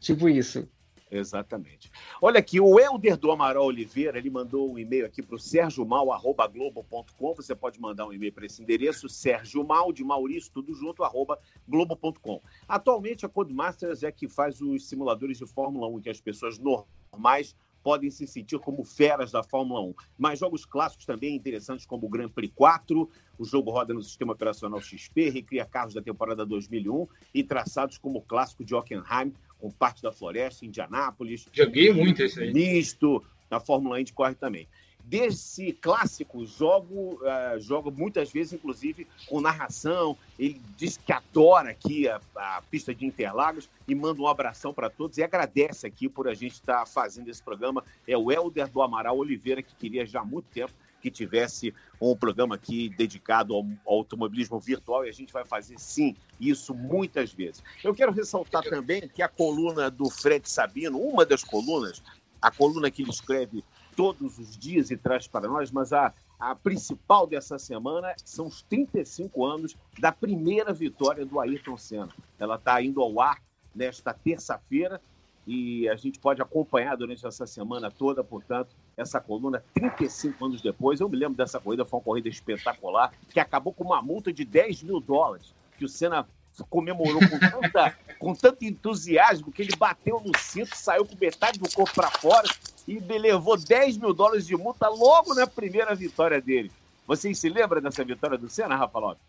[0.00, 0.68] Tipo isso.
[1.12, 1.92] Exatamente.
[2.22, 7.34] Olha aqui, o Helder do Amaral Oliveira, ele mandou um e-mail aqui para o sergiomal.globo.com.
[7.34, 11.38] Você pode mandar um e-mail para esse endereço, sergiomal, de Maurício, tudo junto, arroba
[11.68, 12.40] globo.com.
[12.66, 17.54] Atualmente, a Codemasters é que faz os simuladores de Fórmula 1 que as pessoas normais
[17.82, 19.94] podem se sentir como feras da Fórmula 1.
[20.18, 24.32] Mas jogos clássicos também interessantes, como o Grand Prix 4, o jogo roda no sistema
[24.32, 29.70] operacional XP, recria carros da temporada 2001 e traçados como o clássico de Hockenheim, com
[29.70, 31.48] parte da floresta, Indianápolis.
[31.52, 32.52] Joguei muito esse aí.
[32.52, 34.66] Misto, na Fórmula Indy corre também.
[35.04, 40.16] Desse clássico, jogo, uh, jogo muitas vezes, inclusive, com narração.
[40.38, 44.88] Ele diz que adora aqui a, a pista de Interlagos e manda um abração para
[44.88, 47.84] todos e agradece aqui por a gente estar tá fazendo esse programa.
[48.06, 52.16] É o Helder do Amaral Oliveira, que queria já há muito tempo que tivesse um
[52.16, 57.32] programa aqui dedicado ao, ao, automobilismo virtual e a gente vai fazer sim isso muitas
[57.32, 57.62] vezes.
[57.82, 62.02] Eu quero ressaltar também que a coluna do Fred Sabino, uma das colunas,
[62.40, 63.64] a coluna que ele escreve
[63.96, 68.62] todos os dias e traz para nós, mas a, a principal dessa semana são os
[68.62, 72.10] 35 anos da primeira vitória do Ayrton Senna.
[72.38, 73.40] Ela está indo ao ar
[73.74, 75.00] nesta terça-feira
[75.46, 81.00] e a gente pode acompanhar durante essa semana toda, portanto, essa coluna 35 anos depois.
[81.00, 84.44] Eu me lembro dessa corrida, foi uma corrida espetacular, que acabou com uma multa de
[84.44, 86.26] 10 mil dólares, que o Senna
[86.68, 91.68] comemorou com, tanta, com tanto entusiasmo que ele bateu no cinto, saiu com metade do
[91.70, 92.48] corpo para fora
[92.86, 96.70] e levou 10 mil dólares de multa logo na primeira vitória dele.
[97.06, 99.22] Vocês se lembram dessa vitória do Senna, Rafa Lopes?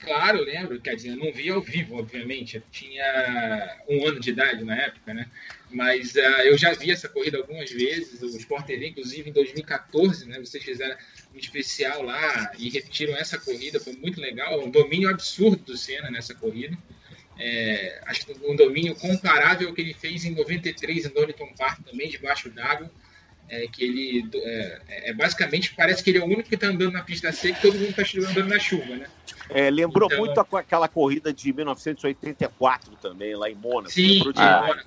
[0.00, 0.80] Claro, lembro.
[0.80, 2.56] Quer dizer, eu não vi ao vivo, obviamente.
[2.56, 5.28] Eu tinha um ano de idade na época, né?
[5.70, 8.22] Mas uh, eu já vi essa corrida algumas vezes.
[8.22, 10.38] O Sport TV, inclusive, em 2014, né?
[10.38, 10.96] Vocês fizeram
[11.34, 13.80] um especial lá e repetiram essa corrida.
[13.80, 14.60] Foi muito legal.
[14.64, 16.76] Um domínio absurdo do Senna nessa corrida.
[17.38, 21.80] É, acho que um domínio comparável ao que ele fez em 93 em Donington Park,
[21.84, 22.90] também debaixo d'água
[23.48, 26.92] é que ele é, é, basicamente parece que ele é o único que está andando
[26.92, 29.06] na pista seca e todo mundo está andando na chuva, né?
[29.48, 33.90] É, lembrou então, muito aquela corrida de 1984 também, lá em Mônaco.
[33.90, 34.82] Sim, ah, né?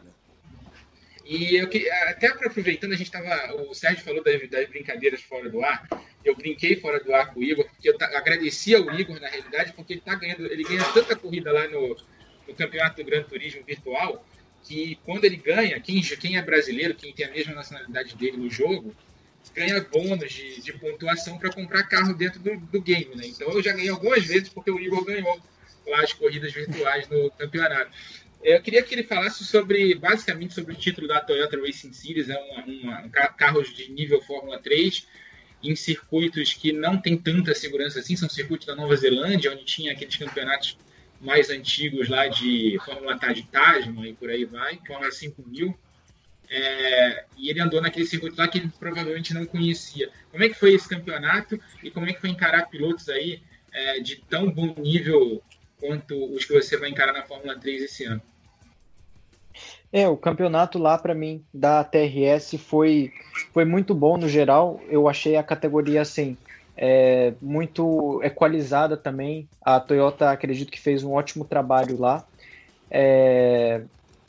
[1.26, 3.56] E eu que, até aproveitando, a gente estava.
[3.70, 5.88] O Sérgio falou das, das, brincadeiras fora do ar.
[6.24, 9.74] Eu brinquei fora do ar com o Igor, porque eu agradecia ao Igor, na realidade,
[9.74, 11.96] porque ele tá ganhando, ele ganha tanta corrida lá no,
[12.52, 14.24] no campeonato do Gran Turismo virtual
[14.64, 18.50] que quando ele ganha, quem, quem é brasileiro, quem tem a mesma nacionalidade dele no
[18.50, 18.96] jogo,
[19.56, 23.24] ganha bônus de, de pontuação para comprar carro dentro do, do, game, né?
[23.26, 25.42] Então eu já ganhei algumas vezes porque o Igor ganhou
[25.88, 27.92] lá as corridas virtuais no campeonato.
[28.44, 32.38] Eu queria que ele falasse sobre, basicamente, sobre o título da Toyota Racing Series, é
[32.66, 35.08] um carros de nível Fórmula 3,
[35.64, 39.92] em circuitos que não tem tanta segurança assim, são circuitos da Nova Zelândia, onde tinha
[39.92, 40.78] aqueles campeonatos
[41.22, 45.78] mais antigos lá de Fórmula Taj Tajman e por aí vai, Fórmula 5000.
[46.54, 50.10] É, e ele andou naquele circuito lá que ele provavelmente não conhecia.
[50.32, 54.00] Como é que foi esse campeonato e como é que foi encarar pilotos aí é,
[54.00, 55.42] de tão bom nível
[55.80, 58.22] quanto os que você vai encarar na Fórmula 3 esse ano?
[59.94, 63.14] É, o campeonato lá para mim da TRS foi,
[63.54, 64.82] foi muito bom no geral.
[64.90, 66.38] Eu achei a categoria assim
[66.76, 69.50] é, muito equalizada também.
[69.64, 72.26] A Toyota acredito que fez um ótimo trabalho lá.
[72.90, 73.84] É,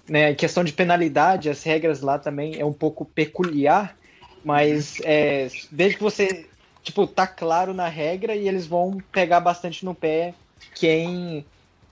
[0.09, 3.97] né, em questão de penalidade, as regras lá também é um pouco peculiar,
[4.45, 6.47] mas é, desde que você
[6.83, 10.35] tipo tá claro na regra e eles vão pegar bastante no pé
[10.75, 11.47] quem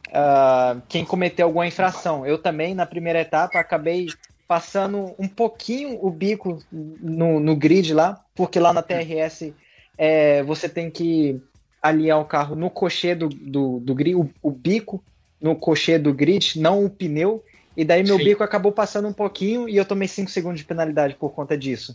[0.08, 2.26] uh, quem cometeu alguma infração.
[2.26, 4.06] Eu também, na primeira etapa, acabei
[4.46, 9.54] passando um pouquinho o bico no, no grid lá, porque lá na TRS
[10.00, 11.38] é, você tem que
[11.82, 15.04] alinhar o carro no cochê do, do, do grid, o, o, bico
[15.38, 17.44] no cochê do grid, não o pneu.
[17.76, 18.24] E daí meu Sim.
[18.24, 21.94] bico acabou passando um pouquinho e eu tomei 5 segundos de penalidade por conta disso.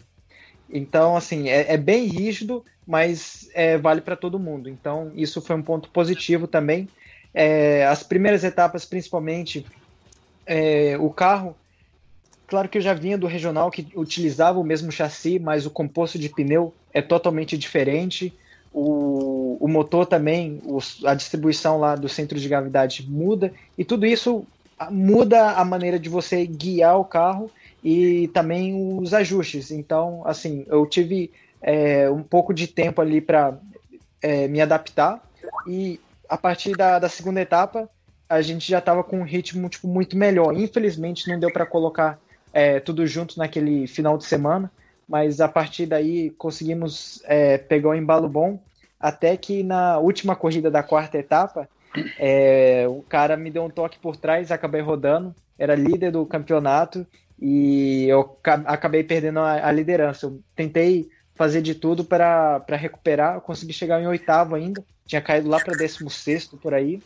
[0.70, 4.70] Então, assim, é, é bem rígido, mas é, vale para todo mundo.
[4.70, 6.88] Então, isso foi um ponto positivo também.
[7.34, 9.66] É, as primeiras etapas, principalmente,
[10.46, 11.56] é, o carro,
[12.46, 16.20] claro que eu já vinha do regional que utilizava o mesmo chassi, mas o composto
[16.20, 18.34] de pneu é totalmente diferente.
[18.74, 20.62] O, o motor também,
[21.06, 24.48] a distribuição lá do centro de gravidade muda, e tudo isso
[24.90, 27.52] muda a maneira de você guiar o carro
[27.84, 29.72] e também os ajustes.
[29.72, 31.32] Então, assim, eu tive
[31.62, 33.58] é, um pouco de tempo ali para
[34.22, 35.22] é, me adaptar
[35.68, 37.90] e a partir da, da segunda etapa,
[38.28, 40.56] a gente já estava com um ritmo tipo, muito melhor.
[40.58, 42.20] Infelizmente, não deu para colocar
[42.52, 44.72] é, tudo junto naquele final de semana,
[45.08, 48.60] mas a partir daí conseguimos é, pegar um embalo bom.
[49.00, 51.70] Até que na última corrida da quarta etapa,
[52.18, 57.06] é, o cara me deu um toque por trás, acabei rodando, era líder do campeonato
[57.40, 60.26] e eu acabei perdendo a, a liderança.
[60.26, 63.36] Eu tentei fazer de tudo para recuperar.
[63.36, 67.02] Eu consegui chegar em oitavo ainda, tinha caído lá para 16 por aí.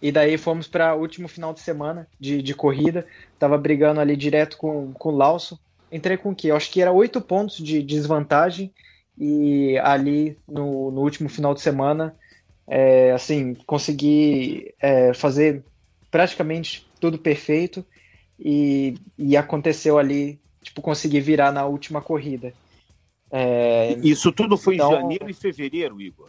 [0.00, 3.06] E daí fomos para o último final de semana de, de corrida.
[3.38, 5.58] Tava brigando ali direto com, com o Lauso.
[5.90, 6.50] Entrei com o quê?
[6.50, 8.72] Eu acho que era oito pontos de desvantagem.
[9.16, 12.14] E ali no, no último final de semana,
[12.66, 15.62] é, assim, consegui é, fazer
[16.10, 17.84] praticamente tudo perfeito.
[18.38, 22.52] E, e aconteceu ali, tipo, consegui virar na última corrida.
[23.30, 26.28] É, Isso tudo foi então, em janeiro e fevereiro, Igor?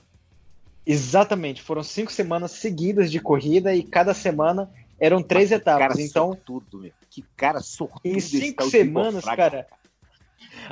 [0.86, 5.88] Exatamente, foram cinco semanas seguidas de corrida e cada semana eram três Mas etapas.
[5.88, 6.91] Cara então, sortudo, meu.
[7.10, 8.01] que cara sortudo.
[8.03, 9.67] Em cinco semanas, cara,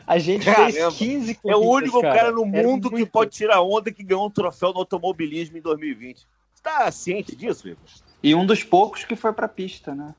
[0.06, 0.72] a gente Caramba.
[0.72, 1.44] fez 15 corridas.
[1.46, 4.74] É o único cara, cara no mundo que pode tirar onda que ganhou um troféu
[4.74, 6.20] no automobilismo em 2020.
[6.54, 7.84] Você tá ciente disso, Igor?
[8.22, 10.16] E um dos poucos que foi pra pista, né?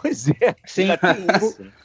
[0.00, 0.86] Pois é, Sim.
[0.86, 1.66] já tem isso.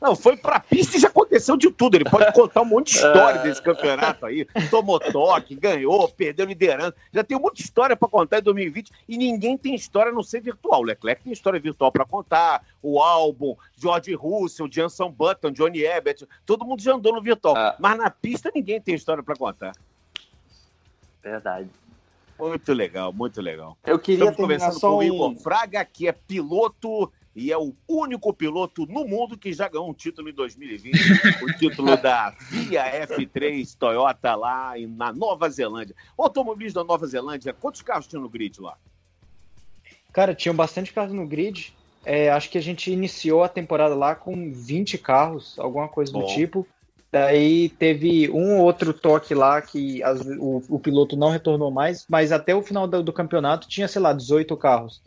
[0.00, 1.96] Não, foi pra pista e já aconteceu de tudo.
[1.96, 4.46] Ele pode contar um monte de história desse campeonato aí.
[4.70, 6.94] Tomou toque, ganhou, perdeu liderança.
[7.12, 10.14] Já tem um monte de história para contar em 2020 e ninguém tem história a
[10.14, 10.80] não ser virtual.
[10.80, 12.62] O Leclerc tem história virtual para contar.
[12.82, 17.56] O álbum, George Russell, Jenson Button, Johnny Abbott, todo mundo já andou no virtual.
[17.56, 17.76] Ah.
[17.78, 19.72] Mas na pista ninguém tem história para contar.
[21.22, 21.70] Verdade.
[22.38, 23.78] Muito legal, muito legal.
[23.86, 28.32] Eu queria Estamos conversando com o Igor Fraga, que é piloto e é o único
[28.32, 30.98] piloto no mundo que já ganhou um título em 2020,
[31.42, 35.96] o título da Via F3 Toyota lá na Nova Zelândia.
[36.16, 38.76] O automobilismo da Nova Zelândia, quantos carros tinha no grid lá?
[40.12, 41.74] Cara, tinham bastante carros no grid.
[42.04, 46.20] É, acho que a gente iniciou a temporada lá com 20 carros, alguma coisa Bom.
[46.20, 46.66] do tipo.
[47.10, 52.04] Daí teve um ou outro toque lá que as, o, o, piloto não retornou mais,
[52.08, 55.00] mas até o final do, do campeonato tinha, sei lá, 18 carros.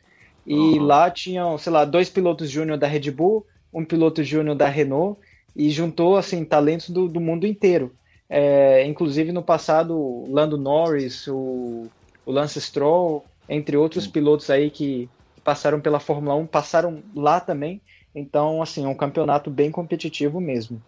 [0.48, 0.84] E uhum.
[0.84, 5.20] lá tinham, sei lá, dois pilotos júnior da Red Bull, um piloto júnior da Renault,
[5.54, 7.94] e juntou, assim, talentos do, do mundo inteiro.
[8.30, 11.88] É, inclusive, no passado, o Lando Norris, o,
[12.26, 14.12] o Lance Stroll, entre outros uhum.
[14.12, 15.10] pilotos aí que
[15.44, 17.82] passaram pela Fórmula 1, passaram lá também.
[18.16, 20.82] Então, assim, é um campeonato bem competitivo mesmo.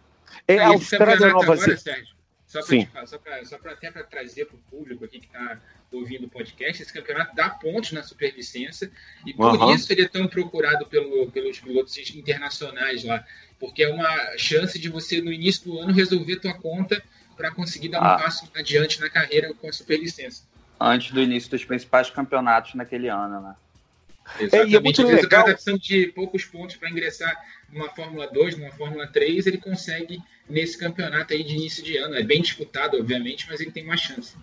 [0.48, 2.16] É, é o campeonato agora, Sérgio,
[2.50, 6.92] só para até para trazer para o público aqui que está ouvindo o podcast, esse
[6.92, 8.92] campeonato dá pontos na superlicença
[9.24, 9.74] e por uhum.
[9.74, 13.24] isso ele é tão procurado pelo, pelos pilotos internacionais lá,
[13.60, 17.04] porque é uma chance de você no início do ano resolver tua conta
[17.38, 18.18] para conseguir dar um ah.
[18.18, 20.44] passo adiante na carreira com a superlicença.
[20.80, 23.56] Antes do início dos principais campeonatos naquele ano, né?
[24.38, 24.56] Exatamente.
[24.56, 25.24] É, e é muito legal.
[25.24, 27.36] O cara tá de poucos pontos para ingressar
[27.72, 32.16] numa Fórmula 2, numa Fórmula 3, ele consegue nesse campeonato aí de início de ano.
[32.16, 34.36] É bem disputado, obviamente, mas ele tem uma chance.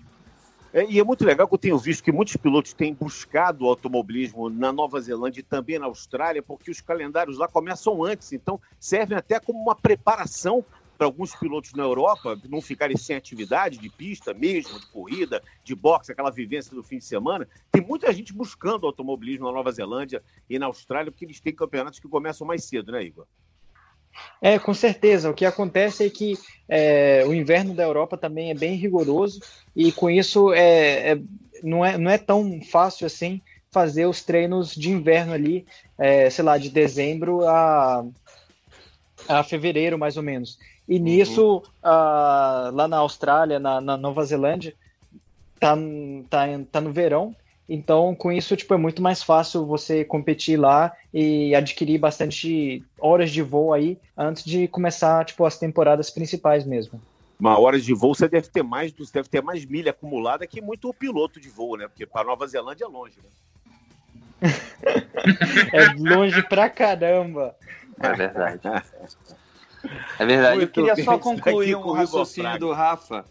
[0.72, 3.68] É, e é muito legal que eu tenho visto que muitos pilotos têm buscado o
[3.68, 8.60] automobilismo na Nova Zelândia e também na Austrália, porque os calendários lá começam antes, então
[8.78, 10.64] servem até como uma preparação
[10.96, 15.74] para alguns pilotos na Europa não ficarem sem atividade de pista mesmo, de corrida, de
[15.74, 17.48] boxe, aquela vivência do fim de semana.
[17.70, 21.98] Tem muita gente buscando automobilismo na Nova Zelândia e na Austrália, porque eles têm campeonatos
[21.98, 23.26] que começam mais cedo, né, Igor?
[24.40, 25.30] É, com certeza.
[25.30, 29.40] O que acontece é que é, o inverno da Europa também é bem rigoroso
[29.74, 31.20] e com isso é, é,
[31.62, 35.66] não, é, não é tão fácil assim fazer os treinos de inverno ali,
[35.98, 38.06] é, sei lá, de dezembro a,
[39.28, 40.58] a fevereiro, mais ou menos.
[40.88, 41.02] E uhum.
[41.02, 44.74] nisso, uh, lá na Austrália, na, na, Nova Zelândia,
[45.58, 45.76] tá,
[46.30, 47.34] tá, tá no verão.
[47.68, 53.32] Então, com isso, tipo, é muito mais fácil você competir lá e adquirir bastante horas
[53.32, 57.00] de voo aí antes de começar, tipo, as temporadas principais mesmo.
[57.38, 60.60] Uma hora de voo você deve ter mais, você deve ter mais milha acumulada que
[60.60, 61.88] muito piloto de voo, né?
[61.88, 63.28] Porque para Nova Zelândia é longe, né?
[65.72, 67.56] é longe pra caramba.
[68.00, 68.60] É verdade.
[70.18, 70.62] É verdade.
[70.62, 73.24] Eu queria só concluir um raciocínio do Rafa,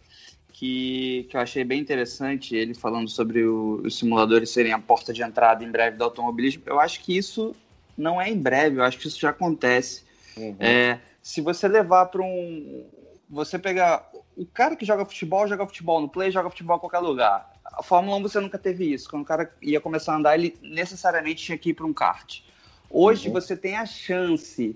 [0.50, 5.12] que, que eu achei bem interessante, ele falando sobre o, os simuladores serem a porta
[5.12, 6.64] de entrada em breve do automobilismo.
[6.66, 7.54] Eu acho que isso
[7.98, 10.04] não é em breve, eu acho que isso já acontece.
[10.38, 10.56] Uhum.
[10.60, 12.86] É, se você levar para um.
[13.30, 14.10] Você pegar.
[14.38, 17.54] O cara que joga futebol, joga futebol no play, joga futebol em qualquer lugar.
[17.66, 19.10] A Fórmula 1 você nunca teve isso.
[19.10, 22.42] Quando o cara ia começar a andar, ele necessariamente tinha que ir para um kart.
[22.90, 23.34] Hoje uhum.
[23.34, 24.76] você tem a chance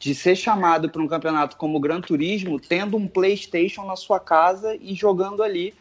[0.00, 4.18] de ser chamado para um campeonato como o Gran Turismo, tendo um PlayStation na sua
[4.18, 5.74] casa e jogando ali.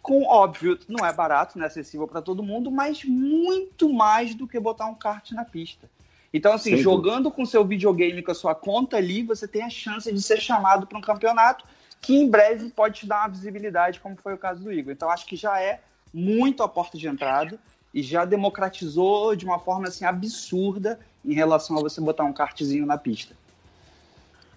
[0.00, 4.48] Com óbvio, não é barato, não é acessível para todo mundo, mas muito mais do
[4.48, 5.90] que botar um kart na pista.
[6.32, 6.82] Então, assim, Sim.
[6.82, 10.40] jogando com seu videogame, com a sua conta ali, você tem a chance de ser
[10.40, 11.66] chamado para um campeonato
[12.00, 14.92] que em breve pode te dar uma visibilidade, como foi o caso do Igor.
[14.92, 15.80] Então, acho que já é
[16.14, 17.58] muito a porta de entrada
[17.92, 22.86] e já democratizou de uma forma assim absurda em relação a você botar um kartzinho
[22.86, 23.34] na pista.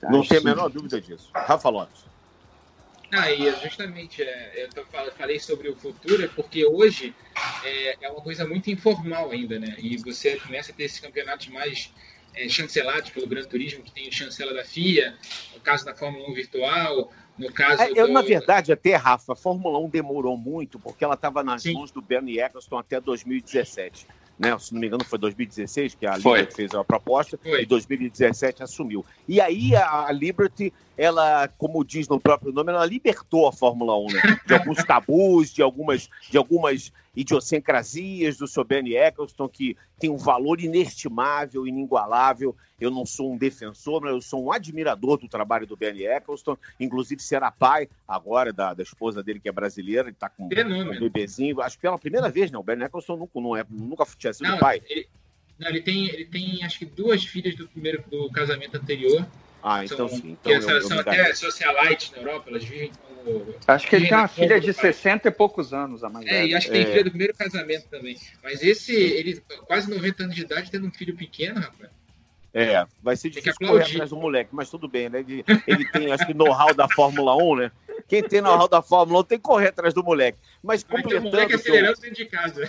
[0.03, 1.29] Não tem a menor dúvida disso.
[1.33, 2.05] Rafa Lopes.
[3.11, 7.13] Ah, e justamente, é, eu falei sobre o futuro, porque hoje
[7.63, 9.75] é, é, uma coisa muito informal ainda, né?
[9.79, 11.91] E você começa a ter esses campeonatos mais
[12.35, 15.17] é, chancelados pelo Gran Turismo, que tem o chancela da FIA,
[15.55, 17.81] no caso da Fórmula 1 virtual, no caso.
[17.81, 18.13] É, eu, do...
[18.13, 21.73] na verdade, até, Rafa, a Fórmula 1 demorou muito, porque ela estava nas Sim.
[21.73, 24.05] mãos do Bernie Eccleston até 2017
[24.39, 24.57] né?
[24.57, 27.63] Se não me engano, foi 2016 que a Liberty fez a proposta foi.
[27.63, 29.05] e 2017 assumiu.
[29.27, 33.97] E aí a, a Liberty, ela, como diz no próprio nome, ela libertou a Fórmula
[33.97, 34.39] 1, né?
[34.45, 40.17] De alguns tabus, de algumas, de algumas idiosincrasias do seu Bernie Eccleston, que tem um
[40.17, 42.53] valor inestimável, inigualável.
[42.77, 46.57] Eu não sou um defensor, mas eu sou um admirador do trabalho do Bernie Eccleston.
[46.77, 50.49] Inclusive, será pai agora da, da esposa dele, que é brasileira, ele está com um
[50.49, 51.61] bebezinho.
[51.61, 52.59] Acho que pela primeira vez, não.
[52.59, 54.81] O Bernie Eccleston nunca, não é, nunca tinha sido não, pai.
[54.89, 55.07] Ele,
[55.57, 59.25] não, ele tem, ele tem, acho que duas filhas do primeiro do casamento anterior.
[59.61, 60.37] Ah, então são, sim.
[60.39, 62.91] Então eu, são eu até socialites na Europa, elas vivem
[63.67, 66.55] Acho que ele tem uma filha de 60 e poucos anos, a mais É, e
[66.55, 66.85] acho que tem é.
[66.85, 68.17] filha do primeiro casamento também.
[68.41, 71.89] Mas esse, ele, quase 90 anos de idade, tendo um filho pequeno, rapaz.
[72.51, 75.19] É, vai ser difícil correr atrás do moleque, mas tudo bem, né?
[75.19, 77.71] Ele, ele tem, acho que, know-how da Fórmula 1, né?
[78.07, 80.39] Quem tem know-how da Fórmula 1 tem que correr atrás do moleque.
[80.63, 81.27] Mas completando.
[81.27, 82.01] o moleque acelerando eu...
[82.01, 82.67] dentro de casa.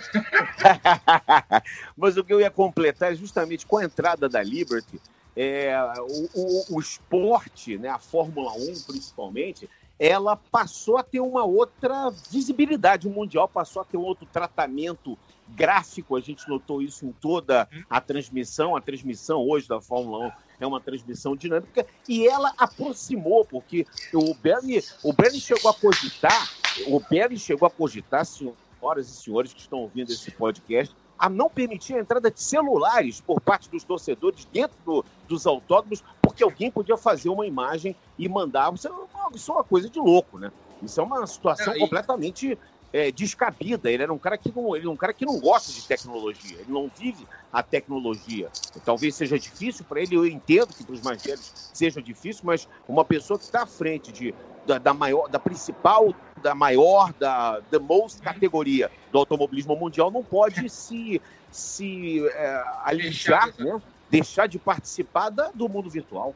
[1.97, 5.01] mas o que eu ia completar é justamente com a entrada da Liberty,
[5.35, 11.45] é, o, o, o esporte, né, a Fórmula 1 principalmente, ela passou a ter uma
[11.45, 15.15] outra visibilidade mundial, passou a ter um outro tratamento
[15.47, 16.15] gráfico.
[16.15, 18.75] A gente notou isso em toda a transmissão.
[18.75, 24.33] A transmissão hoje da Fórmula 1 é uma transmissão dinâmica e ela aproximou, porque o
[24.33, 26.49] Bernie, o Bernie chegou a cogitar,
[26.87, 31.47] o Bernie chegou a cogitar, senhoras e senhores que estão ouvindo esse podcast, a não
[31.47, 36.71] permitir a entrada de celulares por parte dos torcedores dentro do, dos autódromos, porque alguém
[36.71, 38.73] podia fazer uma imagem e mandar.
[38.73, 40.51] Isso é uma, isso é uma coisa de louco, né?
[40.81, 41.79] Isso é uma situação é, e...
[41.79, 42.57] completamente
[42.91, 43.91] é, descabida.
[43.91, 46.57] Ele era um cara que não, ele é um cara que não gosta de tecnologia.
[46.57, 48.49] Ele não vive a tecnologia.
[48.83, 50.15] Talvez seja difícil para ele.
[50.15, 53.67] Eu entendo que para os mais velhos seja difícil, mas uma pessoa que está à
[53.67, 54.33] frente de
[54.65, 60.23] da, da, maior, da principal, da maior, da the most categoria do automobilismo mundial não
[60.23, 63.81] pode se, se é, alijar, deixar, né?
[64.09, 66.35] deixar de participar da, do mundo virtual.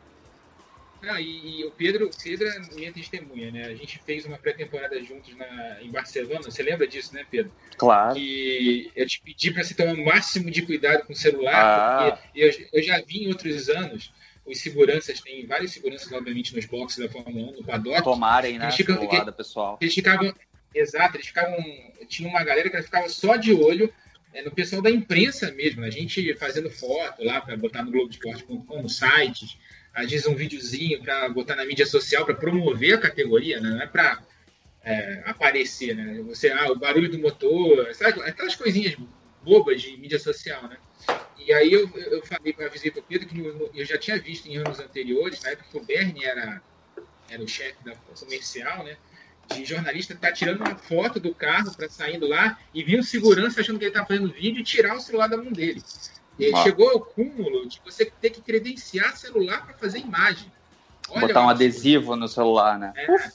[1.08, 3.66] Ah, e, e, o Pedro, Pedro é minha testemunha, né?
[3.66, 6.42] A gente fez uma pré-temporada juntos na, em Barcelona.
[6.42, 7.52] Você lembra disso, né, Pedro?
[7.78, 8.18] Claro.
[8.18, 12.12] E eu te pedi para você tomar o máximo de cuidado com o celular, ah.
[12.12, 14.12] porque eu, eu já vi em outros anos
[14.46, 18.04] os seguranças, tem vários seguranças, obviamente, nos boxes da Fórmula 1, no paddock.
[18.04, 18.66] Tomarem, né?
[18.66, 19.78] Eles ficam, que, pessoal.
[19.82, 20.34] Eles ficavam,
[20.74, 21.58] exato, eles ficavam,
[22.08, 23.92] tinha uma galera que ficava só de olho
[24.36, 28.82] é no pessoal da imprensa mesmo, a gente fazendo foto lá para botar no Globoesporte.com,
[28.82, 29.58] no site,
[29.94, 33.70] às vezes um videozinho para botar na mídia social para promover a categoria, né?
[33.70, 34.22] não é para
[34.84, 36.22] é, aparecer, né?
[36.28, 38.22] Você, ah, o barulho do motor, sabe?
[38.24, 38.98] aquelas coisinhas
[39.42, 40.78] bobas de mídia social, né?
[41.46, 43.98] E aí eu, eu falei, para avisei para o Pedro que no, no, eu já
[43.98, 46.62] tinha visto em anos anteriores, na época que o Bernie era,
[47.30, 48.98] era o chefe da comercial, né?
[49.54, 53.62] de jornalista tá tirando uma foto do carro para saindo lá e vir um segurança
[53.62, 55.84] achando que ele tá fazendo vídeo e tirar o celular da mão dele.
[56.54, 56.64] Ah.
[56.64, 60.52] Chegou ao cúmulo de você ter que credenciar celular para fazer imagem.
[61.10, 62.92] Olha Botar um adesivo no celular, né?
[62.96, 63.32] É,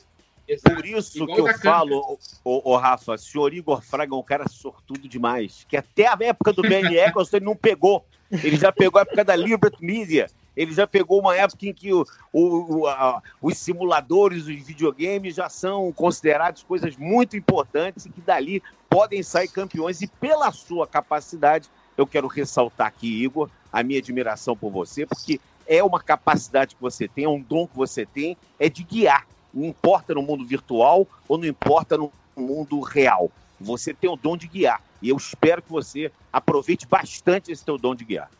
[0.58, 4.22] Por isso Igual que eu falo, o, o, Rafa, o senhor Igor Fraga é um
[4.22, 5.66] cara sortudo demais.
[5.68, 8.04] Que até a época do BN Eccleston ele não pegou.
[8.30, 10.28] Ele já pegou a época da Liberty Media.
[10.56, 15.48] Ele já pegou uma época em que o, o, a, os simuladores, os videogames já
[15.48, 20.02] são considerados coisas muito importantes e que dali podem sair campeões.
[20.02, 25.40] E pela sua capacidade, eu quero ressaltar aqui, Igor, a minha admiração por você, porque
[25.66, 29.26] é uma capacidade que você tem, é um dom que você tem, é de guiar.
[29.52, 33.30] Não importa no mundo virtual ou não importa no mundo real.
[33.60, 34.82] Você tem o dom de guiar.
[35.02, 38.30] E eu espero que você aproveite bastante esse teu dom de guiar.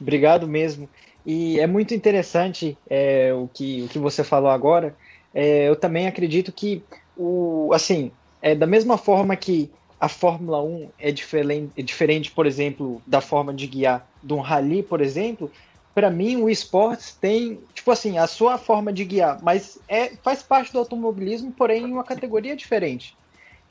[0.00, 0.88] Obrigado mesmo.
[1.24, 4.96] E é muito interessante é, o, que, o que você falou agora.
[5.34, 6.82] É, eu também acredito que,
[7.16, 8.10] o, assim,
[8.42, 13.20] é, da mesma forma que a Fórmula 1 é diferente, é diferente, por exemplo, da
[13.20, 15.52] forma de guiar de um rally, por exemplo,
[16.00, 20.42] para mim o esportes tem, tipo assim, a sua forma de guiar, mas é, faz
[20.42, 23.18] parte do automobilismo, porém em uma categoria diferente.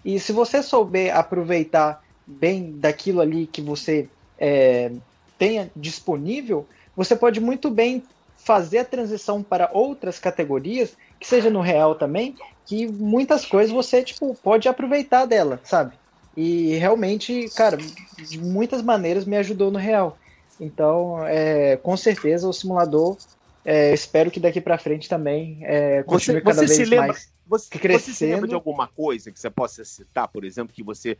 [0.05, 4.91] E se você souber aproveitar bem daquilo ali que você é,
[5.39, 8.07] tenha disponível, você pode muito bem
[8.45, 14.03] fazer a transição para outras categorias, que seja no real também, que muitas coisas você
[14.03, 15.97] tipo pode aproveitar dela, sabe?
[16.37, 20.18] E realmente, cara, de muitas maneiras me ajudou no real.
[20.59, 23.17] Então, é, com certeza o simulador,
[23.63, 27.33] é, espero que daqui para frente também é, continue você, cada você vez lembra, mais
[27.45, 28.03] você, crescendo.
[28.03, 31.17] Você se lembra de alguma coisa que você possa citar, por exemplo, que você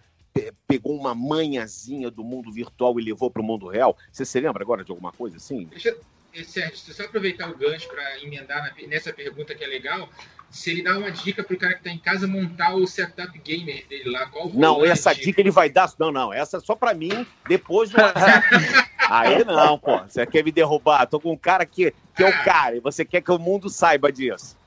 [0.67, 3.97] pegou uma manhãzinha do mundo virtual e levou para o mundo real?
[4.11, 5.65] Você se lembra agora de alguma coisa assim?
[5.65, 5.95] Deixa,
[6.45, 10.09] Sérgio, só aproveitar o gancho para emendar na, nessa pergunta que é legal.
[10.49, 13.37] Se ele dá uma dica para o cara que está em casa montar o setup
[13.39, 15.91] gamer dele lá, qual Não, essa dica ele vai dar.
[15.99, 17.97] Não, não, essa é só para mim depois do
[19.09, 19.97] Aí não, pô.
[19.99, 21.05] Você quer me derrubar?
[21.07, 22.43] Tô com um cara que, que é o ah.
[22.43, 24.57] cara e você quer que o mundo saiba disso.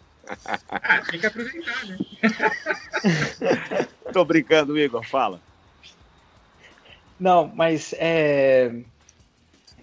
[0.71, 1.99] Ah, tem que aproveitar, né?
[4.13, 5.41] Tô brincando, Igor, fala.
[7.19, 8.73] Não, mas é...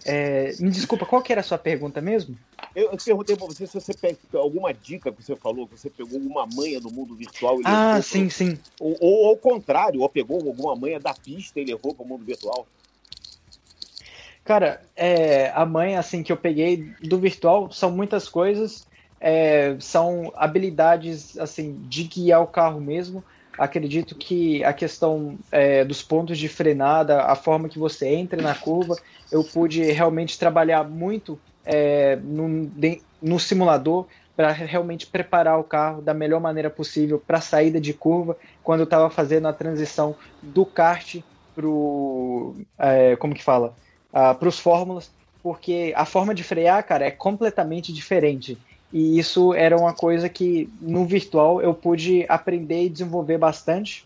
[0.06, 0.54] é...
[0.60, 2.38] me desculpa, qual que era a sua pergunta mesmo?
[2.76, 5.90] Eu, eu perguntei para você se você pegou alguma dica que você falou, que você
[5.90, 8.32] pegou alguma manha do mundo virtual e Ah, levou sim, pro...
[8.32, 8.60] sim.
[8.80, 12.24] Ou, ou ao contrário, ou pegou alguma manha da pista e levou para o mundo
[12.24, 12.68] virtual.
[14.44, 18.88] Cara, é, a manha assim que eu peguei do virtual são muitas coisas,
[19.20, 23.24] é, são habilidades assim de guiar o carro mesmo,
[23.60, 28.56] acredito que a questão é, dos pontos de frenada, a forma que você entra na
[28.56, 29.00] curva,
[29.32, 32.72] eu pude realmente trabalhar muito é, no,
[33.22, 37.94] no simulador para realmente preparar o carro da melhor maneira possível para a saída de
[37.94, 41.16] curva, quando eu estava fazendo a transição do kart
[41.54, 41.68] para.
[42.78, 43.76] É, como que fala?
[44.12, 48.62] Ah, para os fórmulas, porque a forma de frear, cara, é completamente diferente.
[48.92, 54.06] E isso era uma coisa que no virtual eu pude aprender e desenvolver bastante.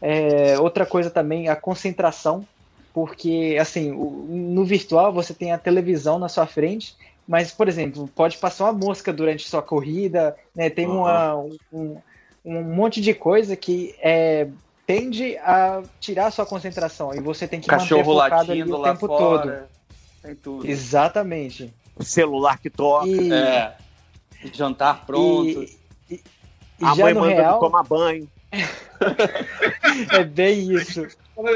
[0.00, 2.46] É, outra coisa também, a concentração,
[2.94, 8.38] porque assim, no virtual você tem a televisão na sua frente, mas, por exemplo, pode
[8.38, 10.70] passar uma mosca durante sua corrida, né?
[10.70, 11.00] tem uhum.
[11.00, 11.34] uma,
[11.72, 11.96] um,
[12.44, 14.48] um monte de coisa que é,
[14.86, 18.82] tende a tirar a sua concentração e você tem que Cachorro manter focado ali o
[18.82, 19.68] tempo fora, todo.
[20.22, 20.66] Tem tudo.
[20.66, 21.72] Exatamente.
[21.96, 23.06] O celular que toca.
[23.08, 23.32] E...
[23.32, 23.74] É
[24.52, 25.62] Jantar pronto.
[25.62, 25.78] E,
[26.10, 26.20] e,
[26.80, 27.60] e a mãe mandando real...
[27.60, 28.28] tomar banho.
[30.12, 31.06] é bem isso.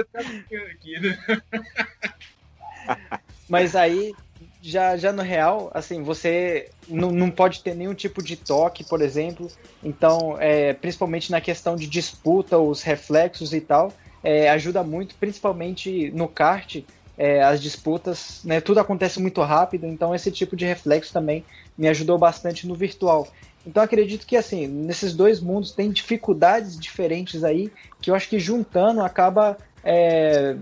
[3.48, 4.14] Mas aí,
[4.62, 9.02] já, já no real, assim, você não, não pode ter nenhum tipo de toque, por
[9.02, 9.48] exemplo.
[9.82, 16.10] Então, é, principalmente na questão de disputa, os reflexos e tal, é, ajuda muito, principalmente
[16.12, 16.82] no kart,
[17.16, 21.44] é, as disputas, né, tudo acontece muito rápido, então esse tipo de reflexo também
[21.76, 23.28] me ajudou bastante no virtual.
[23.66, 28.38] Então acredito que assim, nesses dois mundos tem dificuldades diferentes aí, que eu acho que
[28.38, 30.56] juntando acaba é,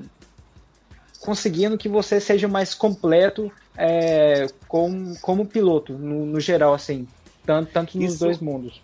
[1.20, 7.06] conseguindo que você seja mais completo é, com, como piloto, no, no, geral, assim,
[7.46, 8.24] tanto, tanto nos Isso...
[8.24, 8.80] dois mundos.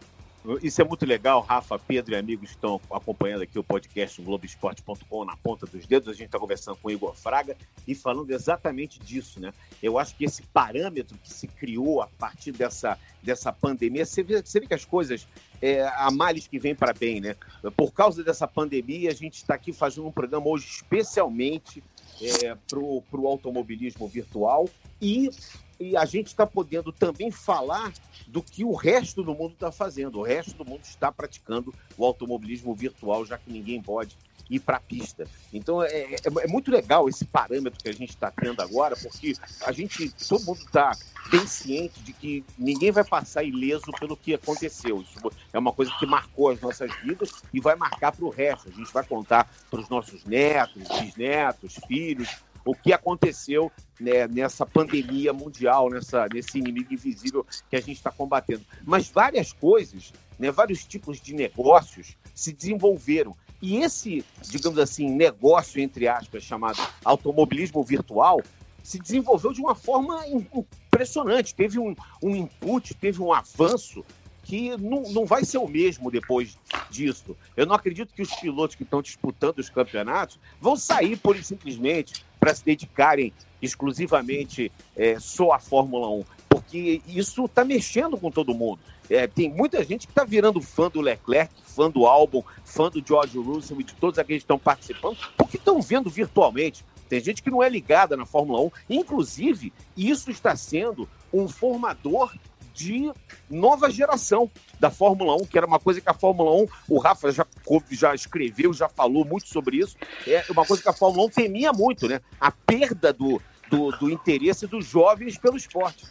[0.62, 1.42] Isso é muito legal.
[1.42, 6.08] Rafa, Pedro e amigos estão acompanhando aqui o podcast Globoesporte.com na ponta dos dedos.
[6.08, 7.54] A gente está conversando com o Igor Fraga
[7.86, 9.52] e falando exatamente disso, né?
[9.82, 14.40] Eu acho que esse parâmetro que se criou a partir dessa, dessa pandemia, você vê,
[14.40, 15.28] você vê que as coisas,
[15.60, 17.36] é, há males que vêm para bem, né?
[17.76, 21.82] Por causa dessa pandemia, a gente está aqui fazendo um programa hoje especialmente
[22.22, 24.68] é, para o automobilismo virtual
[25.00, 25.30] e
[25.78, 27.92] e a gente está podendo também falar
[28.26, 30.18] do que o resto do mundo está fazendo.
[30.18, 34.16] O resto do mundo está praticando o automobilismo virtual, já que ninguém pode
[34.50, 35.26] ir para a pista.
[35.52, 39.34] Então é, é, é, muito legal esse parâmetro que a gente está tendo agora, porque
[39.64, 40.96] a gente, todo mundo está
[41.30, 45.02] bem ciente de que ninguém vai passar ileso pelo que aconteceu.
[45.02, 45.18] Isso
[45.52, 48.68] é uma coisa que marcou as nossas vidas e vai marcar para o resto.
[48.68, 52.28] A gente vai contar para os nossos netos, bisnetos, filhos,
[52.68, 58.10] o que aconteceu né, nessa pandemia mundial, nessa, nesse inimigo invisível que a gente está
[58.10, 58.62] combatendo.
[58.84, 63.34] Mas várias coisas, né, vários tipos de negócios se desenvolveram.
[63.62, 68.42] E esse, digamos assim, negócio, entre aspas, chamado automobilismo virtual,
[68.82, 71.54] se desenvolveu de uma forma impressionante.
[71.54, 74.04] Teve um, um input, teve um avanço
[74.48, 76.58] que não, não vai ser o mesmo depois
[76.90, 77.36] disso.
[77.54, 82.24] Eu não acredito que os pilotos que estão disputando os campeonatos vão sair por simplesmente
[82.38, 88.54] para se dedicarem exclusivamente é, só à Fórmula 1, porque isso está mexendo com todo
[88.54, 88.80] mundo.
[89.10, 93.02] É, tem muita gente que está virando fã do Leclerc, fã do álbum, fã do
[93.04, 96.84] George Russell e de todos aqueles que estão participando, porque estão vendo virtualmente.
[97.08, 98.70] Tem gente que não é ligada na Fórmula 1.
[98.90, 102.34] Inclusive, isso está sendo um formador
[102.78, 103.12] de
[103.50, 104.48] nova geração
[104.78, 107.44] da Fórmula 1, que era uma coisa que a Fórmula 1, o Rafa já,
[107.90, 111.72] já escreveu, já falou muito sobre isso, é uma coisa que a Fórmula 1 temia
[111.72, 112.20] muito, né?
[112.40, 116.06] A perda do, do, do interesse dos jovens pelo esporte.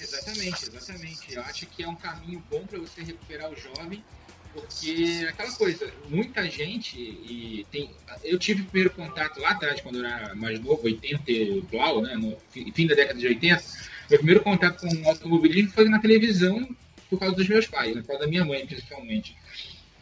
[0.00, 1.34] Exatamente, exatamente.
[1.34, 4.04] Eu acho que é um caminho bom para você recuperar o jovem,
[4.52, 7.90] porque aquela coisa, muita gente e tem.
[8.22, 12.14] Eu tive o primeiro contato lá atrás, quando eu era mais novo, 80 igual, né?
[12.14, 13.64] No fim da década de 80
[14.08, 16.68] meu primeiro contato com o automobilismo foi na televisão
[17.08, 19.36] por causa dos meus pais, né, por causa da minha mãe, principalmente.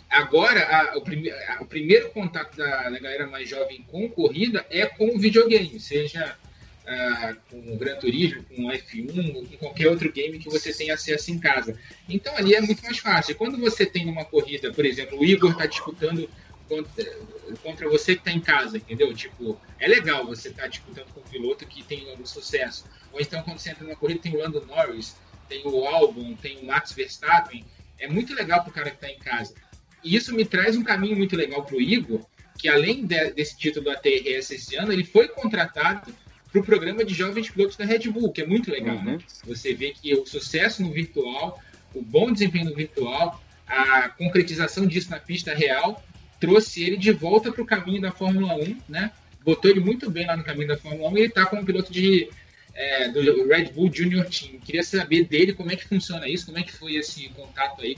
[0.09, 4.64] Agora, a, o, prime, a, o, primeiro contato da, da, galera mais jovem com corrida
[4.70, 6.36] é com videogame, seja
[6.84, 10.72] uh, com o Gran Turismo, com o F1 ou com qualquer outro game que você
[10.72, 11.78] tenha acesso em casa.
[12.09, 13.34] Então ali é muito mais fácil.
[13.36, 16.28] Quando você tem uma corrida, por exemplo, o Igor está disputando
[16.73, 17.18] contra,
[17.62, 19.12] contra você que está em casa, entendeu?
[19.12, 22.87] Tipo, é legal você estar tá disputando com um piloto que tem algum sucesso.
[23.12, 25.16] Ou então, quando você entra numa corrida, tem o Lando Norris,
[25.49, 27.64] tem o Albon, tem o Max Verstappen.
[27.99, 29.55] É muito legal para o cara que está em casa.
[30.03, 32.25] E isso me traz um caminho muito legal para o Igor,
[32.59, 36.14] que além de, desse título do ATRS esse ano, ele foi contratado
[36.51, 39.05] para o programa de jovens pilotos da Red Bull, que é muito legal, uhum.
[39.05, 39.18] né?
[39.45, 41.61] Você vê que o sucesso no virtual,
[41.95, 46.03] o bom desempenho no virtual, a concretização disso na pista real,
[46.43, 49.12] trouxe ele de volta para o caminho da Fórmula 1, né?
[49.45, 51.93] Botou ele muito bem lá no caminho da Fórmula 1 e ele está como piloto
[51.93, 52.28] de
[52.74, 54.59] é, do Red Bull Junior Team.
[54.59, 57.97] Queria saber dele como é que funciona isso, como é que foi esse contato aí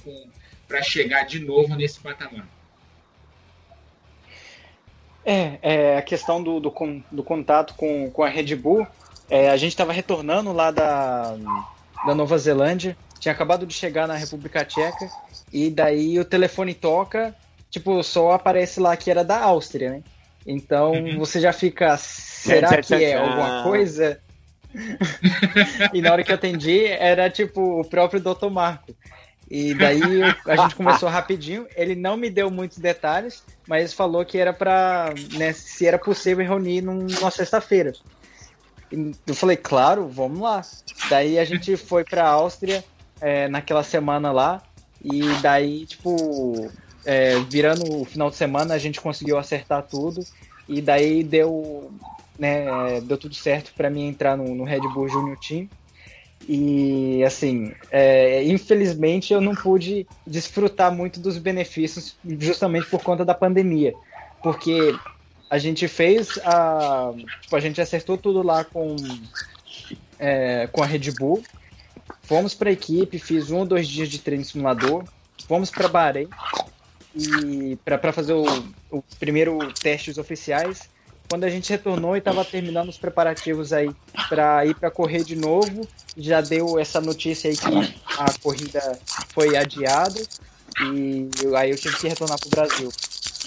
[0.69, 2.47] para chegar de novo nesse patamar.
[5.25, 6.75] É, é a questão do, do,
[7.11, 8.87] do, contato com, com a Red Bull.
[9.31, 11.35] É, a gente estava retornando lá da,
[12.07, 15.09] da Nova Zelândia, tinha acabado de chegar na República Tcheca,
[15.51, 17.35] e daí o telefone toca,
[17.75, 20.03] tipo, só aparece lá que era da Áustria, né?
[20.47, 21.19] Então uhum.
[21.19, 24.21] você já fica, será que é alguma coisa?
[25.93, 28.49] e na hora que eu atendi, era tipo o próprio Dr.
[28.51, 28.95] Marco.
[29.51, 31.67] E daí a gente começou rapidinho.
[31.77, 36.47] Ele não me deu muitos detalhes, mas falou que era para, né, se era possível
[36.47, 37.93] reunir numa sexta-feira.
[39.27, 40.63] Eu falei, claro, vamos lá.
[41.11, 42.85] Daí a gente foi para Áustria
[43.21, 44.63] é, naquela semana lá.
[45.03, 46.71] E daí, tipo,
[47.05, 50.25] é, virando o final de semana, a gente conseguiu acertar tudo.
[50.69, 51.93] E daí deu
[52.39, 55.69] né, deu tudo certo para mim entrar no, no, Red Bull Junior Team.
[56.47, 63.33] E assim, é, infelizmente eu não pude desfrutar muito dos benefícios justamente por conta da
[63.33, 63.95] pandemia,
[64.43, 64.95] porque
[65.49, 68.95] a gente fez a, tipo, a gente acertou tudo lá com
[70.19, 71.43] é, com a Red Bull,
[72.23, 75.05] fomos para a equipe, fiz um ou dois dias de treino simulador,
[75.49, 76.29] fomos para Bahrein
[77.17, 78.45] e para fazer o,
[78.91, 80.89] o primeiro testes oficiais
[81.29, 83.91] quando a gente retornou e estava terminando os preparativos aí
[84.29, 88.99] para ir para correr de novo, já deu essa notícia aí que a corrida
[89.33, 90.21] foi adiada
[90.83, 92.89] e aí eu tive que retornar para o Brasil.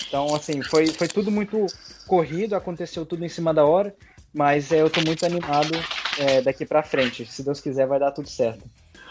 [0.07, 1.65] Então, assim, foi, foi tudo muito
[2.07, 3.93] corrido, aconteceu tudo em cima da hora,
[4.33, 5.71] mas é, eu estou muito animado
[6.19, 7.25] é, daqui para frente.
[7.25, 8.63] Se Deus quiser, vai dar tudo certo.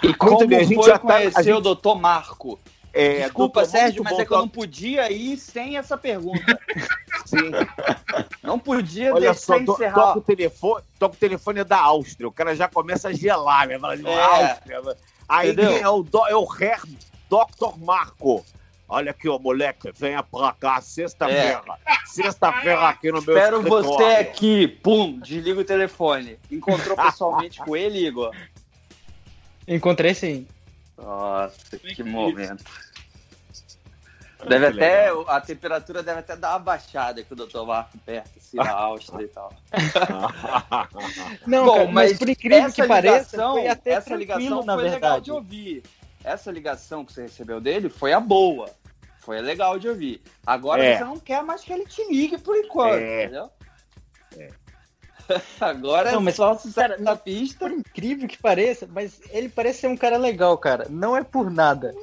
[0.03, 1.53] E como bem, a gente já conhecer tá, gente...
[1.55, 2.59] o doutor Marco?
[2.99, 6.59] É, Desculpa, Sérgio, mas é que eu não podia ir sem essa pergunta.
[7.26, 7.51] Sim.
[8.42, 9.92] Não podia Olha só, encerrar.
[9.92, 12.26] Toca o, telefone, toca o telefone da Áustria.
[12.26, 13.78] O cara já começa a gelar, né?
[13.78, 14.22] Fala, é.
[14.22, 14.80] Áustria.
[14.80, 14.94] Né?
[15.28, 16.80] Aí é o, do, é o Herr
[17.28, 17.78] Dr.
[17.84, 18.42] Marco.
[18.88, 21.62] Olha aqui, ó, moleque, venha pra cá sexta-feira.
[21.84, 22.07] É.
[22.07, 23.88] Sexta-feira aqui no meu Espero escritório.
[23.88, 24.68] você aqui.
[24.68, 26.38] Pum, desliga o telefone.
[26.51, 28.34] Encontrou pessoalmente com ele, Igor?
[29.68, 30.47] Encontrei sim.
[30.97, 32.64] Nossa, que momento.
[34.49, 37.62] Deve até, a temperatura deve até dar uma baixada com o Dr.
[37.66, 39.53] Marco perto, assim, na Áustria e tal.
[41.47, 44.82] Não, Bom, cara, mas, mas por incrível que pareça, foi até essa ligação na foi
[44.82, 45.05] verdade.
[45.05, 45.82] legal de ouvir.
[46.22, 48.70] Essa ligação que você recebeu dele foi a boa.
[49.20, 50.22] Foi legal de ouvir.
[50.47, 50.99] Agora é.
[50.99, 53.24] você não quer mais que ele te ligue por enquanto, é.
[53.24, 53.51] entendeu?
[54.36, 54.51] É.
[55.61, 57.59] Agora não, mas, só cara, na pista.
[57.59, 60.87] Por incrível que pareça, mas ele parece ser um cara legal, cara.
[60.89, 61.95] Não é por nada.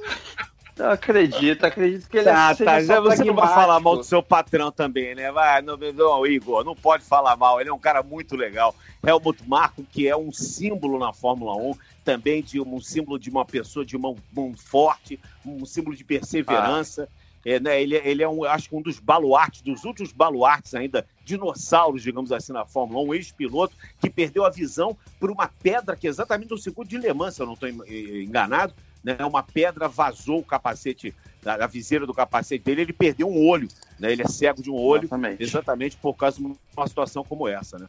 [0.76, 4.02] Eu acredito, acredito que ele ah, é tá, já Você não vai falar mal do
[4.02, 5.30] seu patrão também, né?
[5.30, 7.60] Vai, não, não, Igor, não pode falar mal.
[7.60, 8.74] Ele é um cara muito legal.
[9.06, 13.30] Helmut Marko, que é um símbolo na Fórmula 1, também de um, um símbolo de
[13.30, 17.08] uma pessoa de mão, mão forte, um símbolo de perseverança.
[17.08, 17.23] Ah.
[17.44, 21.06] É, né, ele, ele é, um, acho que um dos baluartes, dos últimos baluartes ainda,
[21.24, 25.94] dinossauros, digamos assim, na Fórmula 1, um ex-piloto que perdeu a visão por uma pedra
[25.94, 28.72] que é exatamente no segundo de Le Mans, se eu não estou enganado,
[29.02, 31.14] né, uma pedra vazou o capacete,
[31.44, 33.68] a, a viseira do capacete dele, ele perdeu um olho,
[33.98, 37.46] né, ele é cego de um olho, exatamente, exatamente por causa de uma situação como
[37.46, 37.86] essa, né?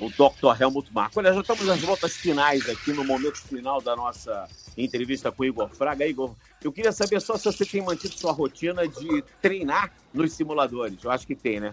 [0.00, 0.62] O Dr.
[0.62, 1.18] Helmut Marko.
[1.18, 4.48] Olha, já estamos nas voltas finais aqui, no momento final da nossa
[4.84, 6.06] entrevista com o Igor Fraga.
[6.06, 11.02] Igor, eu queria saber só se você tem mantido sua rotina de treinar nos simuladores.
[11.02, 11.72] Eu acho que tem, né?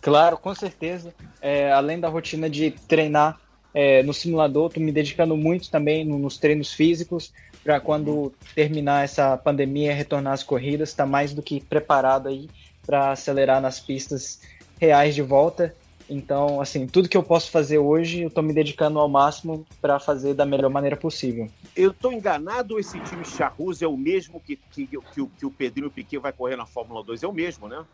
[0.00, 1.14] Claro, com certeza.
[1.40, 3.40] É, além da rotina de treinar
[3.74, 7.32] é, no simulador, estou me dedicando muito também nos treinos físicos
[7.62, 12.48] para quando terminar essa pandemia retornar às corridas, está mais do que preparado aí
[12.86, 14.40] para acelerar nas pistas
[14.80, 15.74] reais de volta.
[16.08, 20.00] Então, assim, tudo que eu posso fazer hoje, eu estou me dedicando ao máximo para
[20.00, 21.48] fazer da melhor maneira possível.
[21.76, 25.90] Eu estou enganado esse time Charruz é o mesmo que, que, que, que o Pedrinho
[25.90, 27.22] Piquet vai correr na Fórmula 2?
[27.22, 27.84] É o mesmo, né?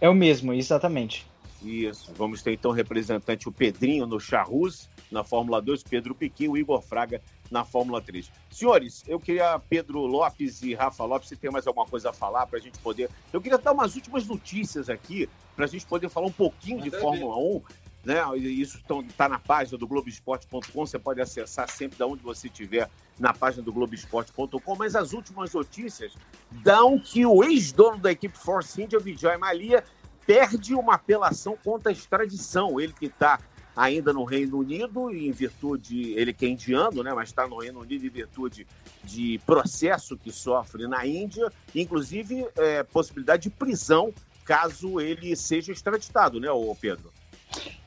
[0.00, 1.26] É o mesmo, exatamente.
[1.62, 2.12] Isso.
[2.16, 6.80] Vamos ter então representante o Pedrinho no Charruz, na Fórmula 2, Pedro Piquet, o Igor
[6.80, 7.20] Fraga
[7.50, 8.30] na Fórmula 3.
[8.50, 12.46] Senhores, eu queria, Pedro Lopes e Rafa Lopes, se tem mais alguma coisa a falar
[12.46, 13.10] para a gente poder.
[13.32, 16.90] Eu queria dar umas últimas notícias aqui, para a gente poder falar um pouquinho de
[16.90, 17.62] Fórmula 1.
[18.04, 18.38] Né?
[18.38, 22.88] Isso está na página do Globoesporte.com, você pode acessar sempre de onde você estiver
[23.18, 26.14] na página do Globoesporte.com, mas as últimas notícias
[26.50, 29.84] dão que o ex-dono da equipe Force India, Vijay Malia,
[30.24, 32.78] perde uma apelação contra a extradição.
[32.78, 33.40] Ele que está
[33.78, 37.78] ainda no Reino Unido, em virtude, ele que é indiano, né, mas está no Reino
[37.80, 38.66] Unido em virtude
[39.04, 44.12] de processo que sofre na Índia, inclusive é, possibilidade de prisão
[44.44, 46.48] caso ele seja extraditado, né,
[46.80, 47.12] Pedro?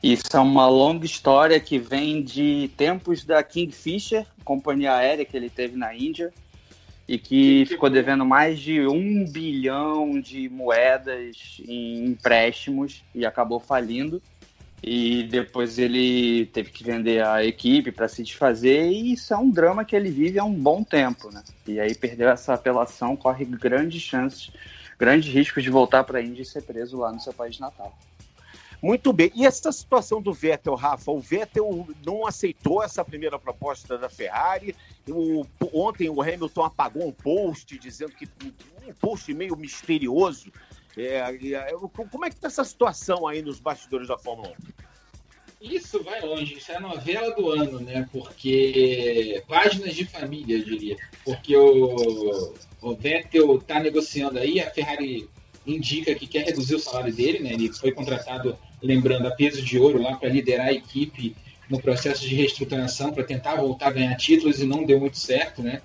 [0.02, 5.50] Isso é uma longa história que vem de tempos da Kingfisher, companhia aérea que ele
[5.50, 6.32] teve na Índia,
[7.06, 14.22] e que ficou devendo mais de um bilhão de moedas em empréstimos e acabou falindo.
[14.82, 19.48] E depois ele teve que vender a equipe para se desfazer, e isso é um
[19.48, 21.42] drama que ele vive há um bom tempo, né?
[21.68, 24.50] E aí perdeu essa apelação, corre grandes chances,
[24.98, 27.96] grandes riscos de voltar para a Índia e ser preso lá no seu país natal.
[28.82, 29.30] Muito bem.
[29.36, 31.12] E essa situação do Vettel, Rafa?
[31.12, 34.74] O Vettel não aceitou essa primeira proposta da Ferrari.
[35.08, 38.28] O, ontem o Hamilton apagou um post dizendo que
[38.84, 40.52] um post meio misterioso.
[40.96, 41.72] É, é,
[42.10, 44.82] como é que está essa situação aí nos bastidores da Fórmula 1?
[45.62, 48.08] Isso vai longe, isso é a novela do ano, né?
[48.10, 50.96] Porque páginas de família, eu diria.
[51.24, 55.28] Porque o, o Vettel está negociando aí, a Ferrari
[55.64, 57.52] indica que quer reduzir o salário dele, né?
[57.52, 61.36] Ele foi contratado lembrando, a peso de ouro lá para liderar a equipe
[61.70, 65.62] no processo de reestruturação para tentar voltar a ganhar títulos e não deu muito certo,
[65.62, 65.80] né?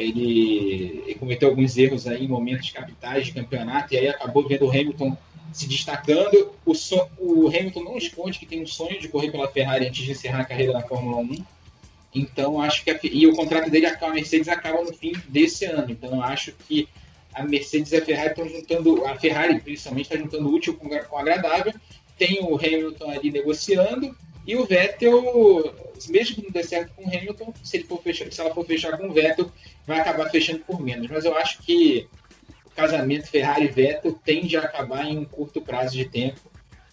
[0.00, 4.66] Ele, ele, cometeu alguns erros aí em momentos capitais de campeonato e aí acabou vendo
[4.66, 5.16] o Hamilton
[5.52, 6.52] se destacando.
[6.64, 10.04] O, so, o Hamilton não esconde que tem um sonho de correr pela Ferrari antes
[10.04, 11.44] de encerrar a carreira na Fórmula 1.
[12.14, 15.64] Então acho que a, e o contrato dele com a Mercedes acaba no fim desse
[15.64, 15.90] ano.
[15.90, 16.88] Então acho que
[17.32, 21.18] a Mercedes e a Ferrari estão juntando, a Ferrari principalmente está juntando útil com, com
[21.18, 21.72] agradável
[22.20, 24.14] tem o Hamilton ali negociando
[24.46, 25.74] e o Vettel,
[26.08, 28.64] mesmo que não dê certo com o Hamilton, se, ele for fechar, se ela for
[28.64, 29.50] fechar com o Vettel,
[29.86, 31.08] vai acabar fechando por menos.
[31.08, 32.08] Mas eu acho que
[32.64, 36.40] o casamento Ferrari-Vettel tende a acabar em um curto prazo de tempo.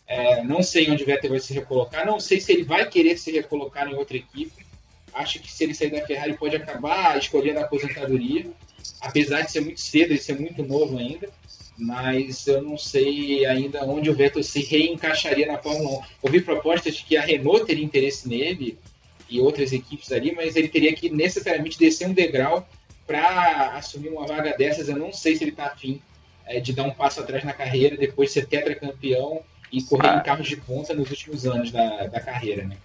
[0.06, 3.18] É, não sei onde o Vettel vai se recolocar, não sei se ele vai querer
[3.18, 4.66] se recolocar em outra equipe.
[5.14, 8.46] Acho que se ele sair da Ferrari pode acabar escolhendo a aposentadoria,
[9.02, 11.30] apesar de ser muito cedo e ser muito novo ainda.
[11.78, 16.02] Mas eu não sei ainda onde o Vettel se reencaixaria na Fórmula 1.
[16.24, 18.80] Ouvi propostas de que a Renault teria interesse nele
[19.30, 22.68] e outras equipes ali, mas ele teria que necessariamente descer um degrau
[23.06, 24.90] para assumir uma vaga dessas.
[24.90, 26.02] Eu não sei se ele está afim
[26.46, 30.18] é, de dar um passo atrás na carreira, depois de ser tetracampeão e correr ah.
[30.18, 32.78] em carros de ponta nos últimos anos da, da carreira, né?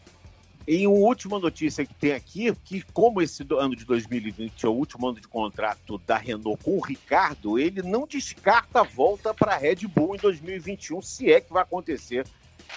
[0.66, 4.72] E uma última notícia que tem aqui, que como esse ano de 2020 é o
[4.72, 9.54] último ano de contrato da Renault com o Ricardo, ele não descarta a volta para
[9.54, 12.26] a Red Bull em 2021, se é que vai acontecer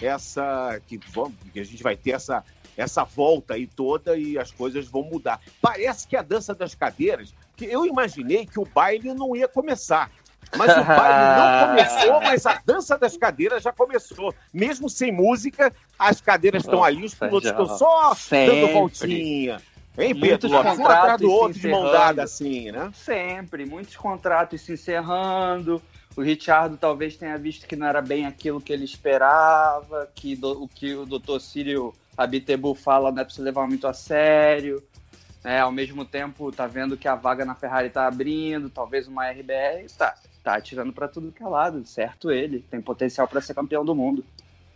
[0.02, 2.44] essa que, vamos, que a gente vai ter essa
[2.78, 5.40] essa volta aí toda e as coisas vão mudar.
[5.62, 10.12] Parece que a dança das cadeiras, que eu imaginei que o baile não ia começar.
[10.56, 14.34] Mas o baile não começou, mas a dança das cadeiras já começou.
[14.54, 18.62] Mesmo sem música, as cadeiras estão ali, os pilotos estão só Sempre.
[18.62, 19.62] dando voltinha.
[19.98, 20.50] Hein, Pedro?
[20.50, 22.92] Um atrás do outro de mão dada, assim, né?
[22.94, 25.82] Sempre, muitos contratos se encerrando.
[26.18, 30.64] O Richard talvez tenha visto que não era bem aquilo que ele esperava, que do,
[30.64, 31.40] o que o Dr.
[31.40, 34.82] Círio Abitebu fala não é para se levar muito a sério.
[35.44, 39.30] É, ao mesmo tempo, tá vendo que a vaga na Ferrari tá abrindo, talvez uma
[39.30, 40.16] RBR, tá,
[40.46, 43.96] tá atirando para tudo que é lado, certo ele, tem potencial para ser campeão do
[43.96, 44.24] mundo.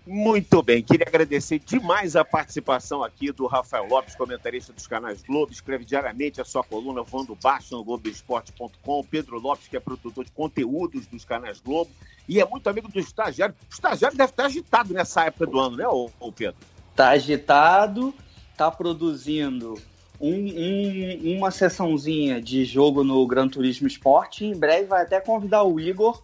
[0.08, 5.52] Muito bem, queria agradecer demais a participação aqui do Rafael Lopes, comentarista dos canais Globo,
[5.52, 10.32] escreve diariamente a sua coluna voando baixo no Globoesporte.com, Pedro Lopes, que é produtor de
[10.32, 11.92] conteúdos dos canais Globo,
[12.28, 13.54] e é muito amigo do estagiário.
[13.70, 16.58] O estagiário deve estar agitado nessa época do ano, né, ô, ô Pedro?
[16.96, 18.12] Tá agitado,
[18.58, 19.80] tá produzindo
[20.20, 24.46] um, um, uma sessãozinha de jogo no Gran Turismo Esporte.
[24.46, 26.22] Em breve vai até convidar o Igor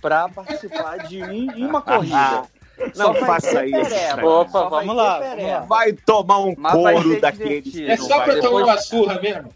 [0.00, 2.44] para participar de um, uma corrida.
[2.96, 4.26] Não faça isso.
[4.26, 7.76] Opa, vamos lá, vamos lá, Vai tomar um Mas couro daqueles.
[7.78, 9.48] É só para tomar uma surra mesmo.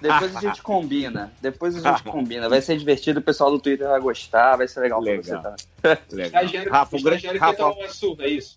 [0.00, 1.32] Depois a gente combina.
[1.40, 2.48] Depois a gente combina.
[2.48, 5.40] Vai ser divertido, o pessoal do Twitter vai gostar, vai ser legal, legal.
[5.42, 5.98] pra você tá.
[6.12, 6.44] Legal.
[6.70, 8.56] Rafa, o grande Rafa, uma surra, é isso.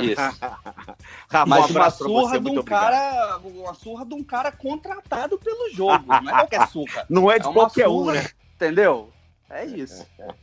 [0.00, 0.20] Isso.
[1.28, 5.70] Rafa, Mas um uma surra de um cara, uma surra de um cara contratado pelo
[5.72, 7.06] jogo, não é qualquer surra.
[7.08, 8.30] Não é de é qualquer surra, um, né?
[8.54, 9.12] Entendeu?
[9.50, 10.06] É isso.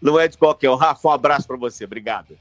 [0.00, 0.76] Não é de qualquer um.
[0.76, 1.84] Rafa, um abraço para você.
[1.84, 2.38] Obrigado.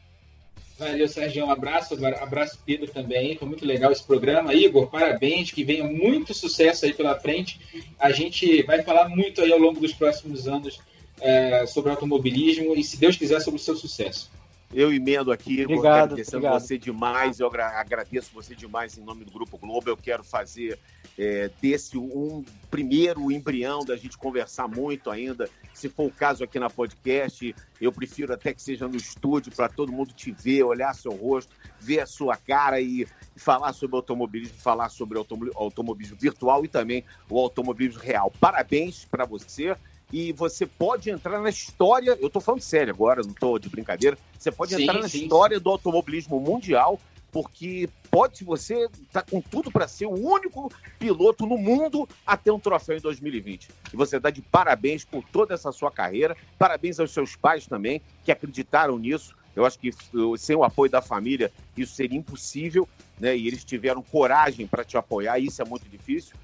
[0.77, 1.43] Valeu, Sérgio.
[1.43, 1.97] Um abraço.
[2.21, 3.35] Abraço, Pedro, também.
[3.35, 4.53] Foi muito legal esse programa.
[4.53, 5.49] Igor, parabéns.
[5.49, 7.59] Que venha muito sucesso aí pela frente.
[7.99, 10.79] A gente vai falar muito aí ao longo dos próximos anos
[11.19, 14.29] é, sobre automobilismo e, se Deus quiser, sobre o seu sucesso.
[14.73, 16.59] Eu emendo aqui, obrigado, agradecendo obrigado.
[16.59, 19.89] você demais, eu agradeço você demais em nome do Grupo Globo.
[19.89, 20.77] Eu quero fazer
[21.17, 25.49] é, desse um primeiro embrião da gente conversar muito ainda.
[25.73, 29.69] Se for o caso aqui na podcast, eu prefiro até que seja no estúdio para
[29.69, 33.07] todo mundo te ver, olhar seu rosto, ver a sua cara e,
[33.37, 35.17] falar sobre automobilismo, falar sobre
[35.55, 38.31] automobilismo virtual e também o automobilismo real.
[38.39, 39.77] Parabéns para você
[40.11, 42.17] e você pode entrar na história.
[42.19, 44.17] Eu estou falando sério agora, não estou de brincadeira.
[44.37, 45.63] Você pode sim, entrar na sim, história sim.
[45.63, 46.99] do automobilismo mundial,
[47.31, 52.51] porque pode você tá com tudo para ser o único piloto no mundo a ter
[52.51, 53.69] um troféu em 2020.
[53.93, 56.35] E você dá de parabéns por toda essa sua carreira.
[56.57, 59.35] Parabéns aos seus pais também, que acreditaram nisso.
[59.55, 59.91] Eu acho que
[60.37, 62.87] sem o apoio da família isso seria impossível,
[63.19, 63.35] né?
[63.35, 65.39] E eles tiveram coragem para te apoiar.
[65.39, 66.35] Isso é muito difícil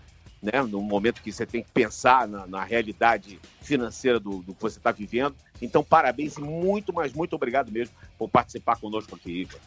[0.44, 0.62] né?
[0.62, 4.78] No momento que você tem que pensar na, na realidade financeira do, do que você
[4.78, 5.34] está vivendo.
[5.62, 9.60] Então, parabéns e muito, mas muito obrigado mesmo por participar conosco aqui, Igor.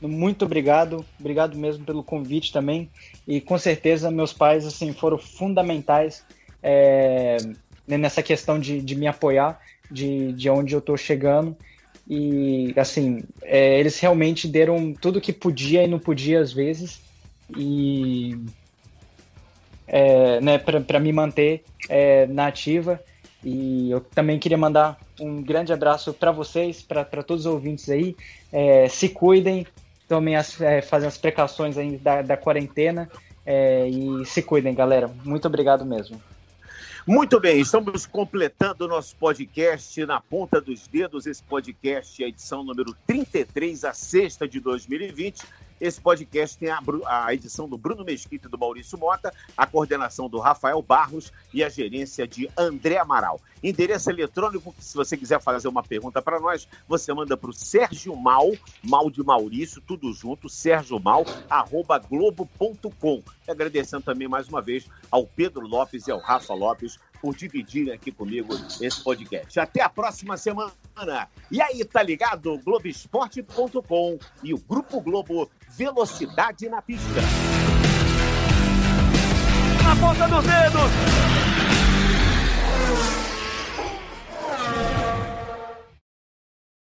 [0.00, 2.88] Muito obrigado, obrigado mesmo pelo convite também.
[3.26, 6.24] E com certeza meus pais assim foram fundamentais
[6.62, 7.38] é,
[7.84, 9.60] nessa questão de, de me apoiar,
[9.90, 11.56] de, de onde eu estou chegando.
[12.08, 17.00] E assim, é, eles realmente deram tudo que podia e não podia às vezes.
[17.56, 18.38] E
[19.88, 23.00] é, né, para me manter é, na ativa.
[23.42, 28.16] E eu também queria mandar um grande abraço para vocês, para todos os ouvintes aí.
[28.52, 29.66] É, se cuidem,
[30.08, 33.08] tomem as, é, fazem as precauções aí da, da quarentena
[33.46, 35.08] é, e se cuidem, galera.
[35.24, 36.20] Muito obrigado mesmo.
[37.06, 41.26] Muito bem, estamos completando o nosso podcast na ponta dos dedos.
[41.26, 45.42] Esse podcast é a edição número 33, a sexta de 2020.
[45.80, 50.28] Esse podcast tem a, a, edição do Bruno Mesquita e do Maurício Mota, a coordenação
[50.28, 53.40] do Rafael Barros e a gerência de André Amaral.
[53.62, 58.14] Endereço eletrônico, se você quiser fazer uma pergunta para nós, você manda para o Sérgio
[58.16, 58.52] Mal,
[58.82, 63.22] Mal de Maurício, tudo junto, Sérgio Mal, arroba globo.com.
[63.48, 68.10] Agradecendo também mais uma vez ao Pedro Lopes e ao Rafa Lopes por dividirem aqui
[68.10, 69.58] comigo esse podcast.
[69.58, 70.72] Até a próxima semana.
[71.50, 72.58] E aí, tá ligado?
[72.58, 77.20] Globoesporte.com e o Grupo Globo Velocidade na Pista.
[79.82, 81.47] Na ponta dos dedos!